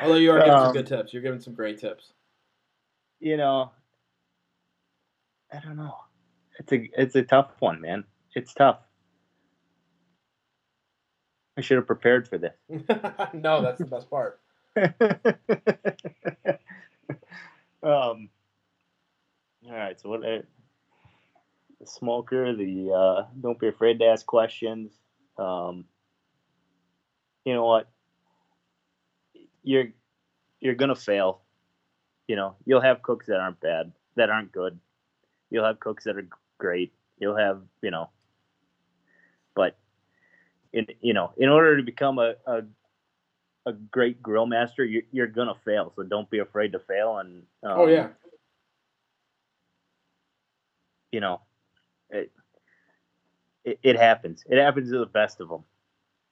[0.00, 1.12] Although you are giving some Um, good tips.
[1.12, 2.12] You're giving some great tips.
[3.20, 3.72] You know,
[5.52, 5.94] I don't know.
[6.58, 8.04] It's a it's a tough one, man.
[8.34, 8.80] It's tough.
[11.56, 12.54] I should have prepared for this.
[13.32, 14.40] no, that's the best part.
[17.82, 18.28] um.
[19.66, 20.00] All right.
[20.00, 20.24] So what?
[20.24, 20.42] Uh,
[21.80, 22.54] the smoker.
[22.54, 24.92] The uh, don't be afraid to ask questions.
[25.38, 25.86] Um.
[27.44, 27.88] You know what?
[29.62, 29.86] You're
[30.60, 31.42] you're gonna fail.
[32.28, 34.78] You know you'll have cooks that aren't bad, that aren't good.
[35.50, 36.92] You'll have cooks that are great.
[37.18, 38.10] You'll have you know.
[39.54, 39.76] But
[40.72, 42.62] in you know in order to become a, a
[43.66, 45.92] a great grill master, you're, you're gonna fail.
[45.96, 47.18] So don't be afraid to fail.
[47.18, 48.08] And um, oh yeah.
[51.12, 51.40] you know,
[52.10, 52.30] it,
[53.64, 54.44] it it happens.
[54.48, 55.64] It happens to the best of them.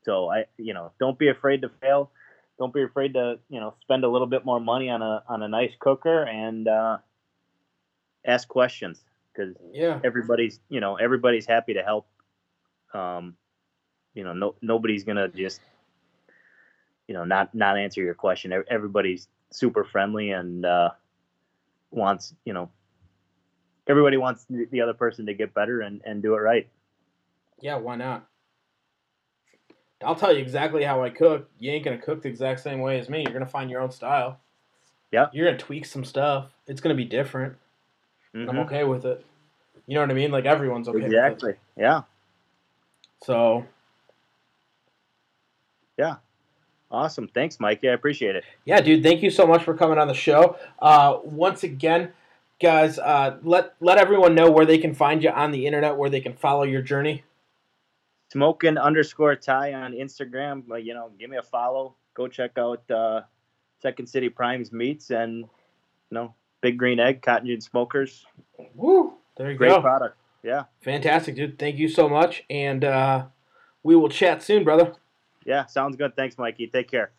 [0.05, 2.11] So I, you know, don't be afraid to fail.
[2.59, 5.43] Don't be afraid to you know spend a little bit more money on a on
[5.43, 6.99] a nice cooker and uh,
[8.25, 10.01] ask questions because Yeah.
[10.03, 12.07] everybody's you know everybody's happy to help.
[12.95, 13.37] Um,
[14.15, 15.61] you know, no nobody's gonna just
[17.07, 18.53] you know not not answer your question.
[18.69, 20.91] Everybody's super friendly and uh,
[21.91, 22.71] wants you know
[23.87, 26.69] everybody wants the the other person to get better and and do it right.
[27.61, 28.27] Yeah, why not?
[30.05, 31.49] I'll tell you exactly how I cook.
[31.59, 33.23] You ain't gonna cook the exact same way as me.
[33.23, 34.39] You're gonna find your own style.
[35.11, 35.27] Yeah.
[35.33, 36.51] You're gonna tweak some stuff.
[36.67, 37.57] It's gonna be different.
[38.35, 39.25] and I'm okay with it.
[39.87, 40.31] You know what I mean?
[40.31, 41.07] Like everyone's okay with it.
[41.07, 41.55] Exactly.
[41.77, 42.03] Yeah.
[43.23, 43.65] So
[45.97, 46.17] Yeah.
[46.91, 47.29] Awesome.
[47.29, 47.89] Thanks, Mikey.
[47.89, 48.45] I appreciate it.
[48.65, 50.57] Yeah, dude, thank you so much for coming on the show.
[50.79, 52.13] Uh, once again,
[52.61, 56.11] guys, uh, let let everyone know where they can find you on the internet, where
[56.11, 57.25] they can follow your journey.
[58.33, 60.63] Smoking underscore tie on Instagram.
[60.67, 61.95] But, you know, give me a follow.
[62.15, 63.23] Go check out uh,
[63.81, 65.47] Second City Primes Meats and you
[66.11, 68.25] know Big Green Egg Cotton Gin Smokers.
[68.75, 69.15] Woo!
[69.37, 69.81] There you Great go.
[69.81, 70.17] product.
[70.43, 70.65] Yeah.
[70.83, 71.59] Fantastic, dude.
[71.59, 73.27] Thank you so much, and uh,
[73.83, 74.95] we will chat soon, brother.
[75.45, 75.67] Yeah.
[75.67, 76.17] Sounds good.
[76.17, 76.69] Thanks, Mikey.
[76.69, 77.11] Take care.